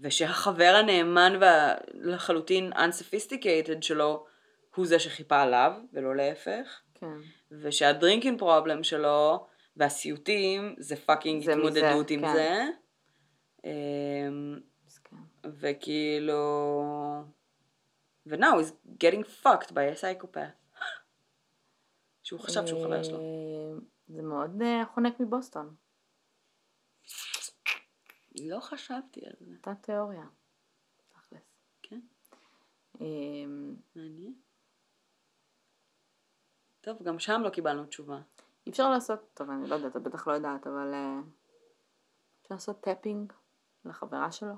[0.00, 4.26] ושהחבר הנאמן והלחלוטין unsophisticated שלו
[4.74, 6.80] הוא זה שחיפה עליו, ולא להפך.
[6.94, 7.16] כן.
[7.50, 9.46] ושה drinking problem שלו
[9.78, 12.32] והסיוטים זה fucking זה מזה, התמודדות עם כן.
[12.32, 12.64] זה.
[13.64, 15.16] אמ, מסכן.
[15.44, 17.24] וכאילו...
[18.26, 18.72] ו-now he's
[19.04, 20.78] getting fucked by a psychopath.
[22.24, 23.18] שהוא חשב שהוא חבר שלו.
[23.18, 25.74] אה, זה מאוד אה, חונק מבוסטון.
[28.40, 29.52] לא חשבתי על זה.
[29.56, 30.24] אותה תיאוריה.
[31.10, 31.42] תכלס.
[31.82, 32.00] כן,
[33.00, 34.34] אמ, מעניין.
[36.80, 38.20] טוב, גם שם לא קיבלנו תשובה.
[38.68, 41.20] אפשר לעשות, טוב אני לא יודעת, את בטח לא יודעת, אבל אה,
[42.42, 43.32] אפשר לעשות tapping
[43.84, 44.54] לחברה שלו?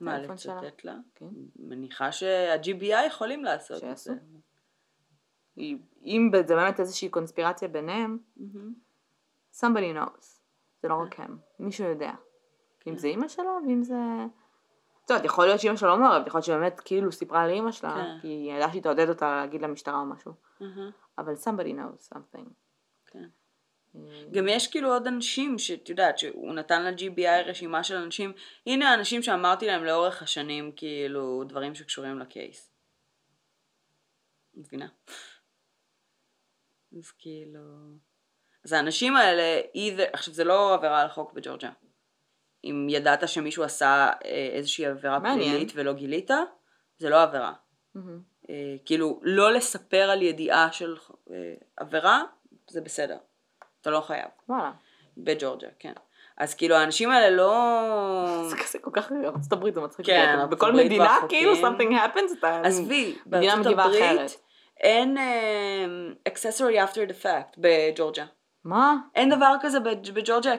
[0.00, 0.18] מה?
[0.18, 0.96] לצותת לה?
[1.14, 1.30] כן.
[1.56, 3.96] מניחה שה-GBI יכולים לעשות את.
[3.96, 4.14] זה.
[6.04, 8.18] אם זה באמת איזושהי קונספירציה ביניהם,
[9.54, 10.38] somebody knows.
[10.82, 12.12] זה לא רק הם, מישהו יודע.
[12.86, 13.94] אם זה אימא שלו, ואם זה...
[15.04, 17.94] את יודעת, יכול להיות שאימא שלו לא מעורבת, יכול להיות שבאמת כאילו סיפרה לאימא שלה,
[17.94, 18.18] כן.
[18.20, 20.32] כי היא ידעה שהיא תעודד אותה להגיד למשטרה או משהו.
[21.18, 22.48] אבל somebody knows something.
[24.30, 28.32] גם יש כאילו עוד אנשים שאת יודעת שהוא נתן ל-GBI רשימה של אנשים
[28.66, 32.70] הנה האנשים שאמרתי להם לאורך השנים כאילו דברים שקשורים לקייס.
[34.54, 34.88] מבינה?
[36.98, 37.60] אז כאילו...
[38.64, 41.70] אז האנשים האלה, either, עכשיו זה לא עבירה על החוק בג'ורג'ה.
[42.64, 45.20] אם ידעת שמישהו עשה אה, איזושהי עבירה.
[45.20, 46.30] פלילית ולא גילית,
[46.98, 47.52] זה לא עבירה.
[47.94, 48.22] מהמם.
[48.50, 50.96] אה, כאילו, לא לספר על ידיעה של
[51.30, 52.22] אה, עבירה,
[52.70, 53.18] זה בסדר.
[53.80, 54.28] אתה לא חייב.
[54.48, 54.70] וואלה.
[55.18, 55.92] בג'ורג'ה, כן.
[56.36, 58.46] אז כאילו האנשים האלה לא...
[58.48, 60.06] זה כזה כל כך ארצות הברית זה מצחיק.
[60.06, 61.18] כן, בכל מדינה.
[61.28, 62.60] כאילו something happens אתה...
[62.64, 64.40] עזבי, בארצות הברית.
[64.80, 68.24] אין uh, accessory after the fact בג'ורג'ה.
[68.64, 68.94] מה?
[69.14, 70.54] אין דבר כזה בג- בג'ורג'ה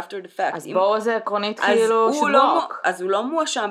[0.00, 0.56] after the fact.
[0.56, 2.80] אז אם- בואו זה עקרונית כאילו הוא לא, שבוק.
[2.84, 3.70] אז הוא לא מואשם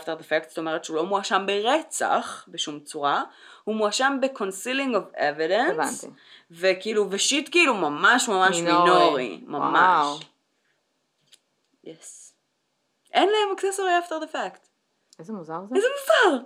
[0.00, 3.22] after the fact, זאת אומרת שהוא לא מואשם ברצח בשום צורה,
[3.64, 6.06] הוא מואשם ב-concealing of evidence, הבנתי.
[6.50, 8.84] וכאילו, ושיט כאילו ממש ממש מינורי.
[8.90, 9.60] מינורי, וואו.
[9.60, 10.26] ממש.
[11.84, 12.34] יס.
[13.12, 13.56] אין להם
[14.04, 14.68] after the fact.
[15.18, 15.74] איזה מוזר זה.
[15.76, 16.44] איזה מוזר.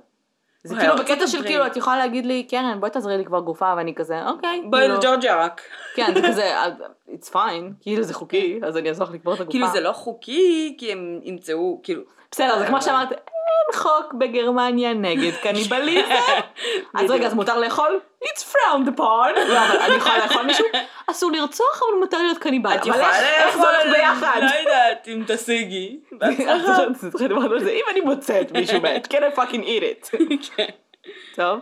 [0.64, 1.42] זה כאילו ארצות בקטע של.
[1.42, 4.62] כאילו את יכולה להגיד לי קרן בואי תעזרי לי כבר גופה ואני כזה אוקיי.
[4.70, 5.60] בואי כאילו, לג'ורג'יה רק.
[5.94, 6.54] כן זה כזה
[7.14, 9.52] it's fine כאילו זה חוקי אז אני אעזור לך לקבור את הגופה.
[9.52, 12.02] כאילו זה לא חוקי, כי הם ימצאו, כאילו...
[12.30, 13.08] בסדר זה כמו שאמרת
[13.52, 16.08] אין חוק בגרמניה נגד קניבליזם.
[16.94, 18.00] אז רגע אז מותר לאכול?
[18.24, 19.38] it's frowned upon.
[19.48, 20.64] לא אבל אני יכולה לאכול מישהו?
[21.10, 22.74] אסור לרצוח אבל מותר להיות קניבל.
[22.74, 24.40] את יכולה איך- איך זה הולך לאכול, ביחד?
[24.42, 26.00] לא יודעת, אם תשיגי.
[27.70, 30.16] אם אני מוצאת מישהו מת can I fucking eat it.
[30.56, 30.66] כן.
[31.34, 31.60] טוב.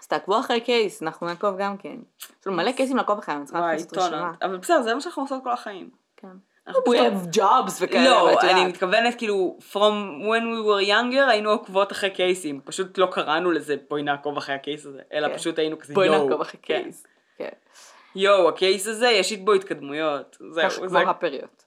[0.00, 1.96] אז תעקבו אחרי קייס, אנחנו נעקוב גם כן.
[2.18, 4.32] יש לנו מלא קייסים לעקוב אחריהם, אני צריכה לעשות רשימה.
[4.42, 5.90] אבל בסדר, זה מה שאנחנו עושות כל החיים.
[6.16, 6.28] כן.
[6.68, 8.68] We have jobs וכאלה, לא, אבל את אני יודעת.
[8.68, 12.60] מתכוונת כאילו, from when we were younger היינו עוקבות אחרי קייסים.
[12.64, 15.36] פשוט לא קראנו לזה בואי נעקוב אחרי הקייס הזה, אלא כן.
[15.36, 16.24] פשוט היינו כזה בואי יואו.
[16.24, 16.82] נעקוב אחרי כן.
[16.82, 17.06] קייס.
[17.36, 17.48] כן.
[18.14, 20.36] יואו, הקייס הזה, יש בו התקדמויות.
[20.50, 20.98] זהו, ככה זה...
[21.00, 21.64] כמו הפריות.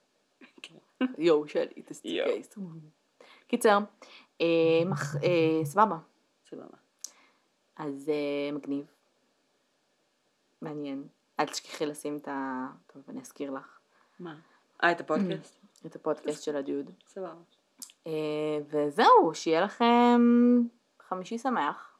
[1.18, 2.30] יואו, שלי, תסתי יואו.
[2.30, 2.56] קייס.
[3.48, 3.78] קיצר,
[4.42, 4.46] אה,
[5.24, 5.98] אה, סבבה.
[6.50, 6.78] סבבה.
[7.78, 8.86] אז אה, מגניב.
[10.62, 11.04] מעניין.
[11.40, 12.66] אל תשכחי לשים את ה...
[12.94, 13.80] טוב, אני אזכיר לך.
[14.20, 14.36] מה?
[14.84, 15.60] אה, את הפודקאסט?
[15.86, 16.92] את הפודקאסט של הדוד.
[17.08, 17.34] סבבה.
[18.08, 18.12] אה,
[18.70, 20.22] וזהו, שיהיה לכם
[21.02, 21.98] חמישי שמח,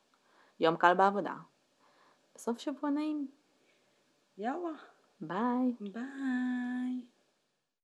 [0.60, 1.36] יום קל בעבודה.
[2.36, 3.28] בסוף שבוע נעים.
[4.38, 4.70] יאללה.
[5.22, 5.74] ביי.
[5.80, 7.13] ביי.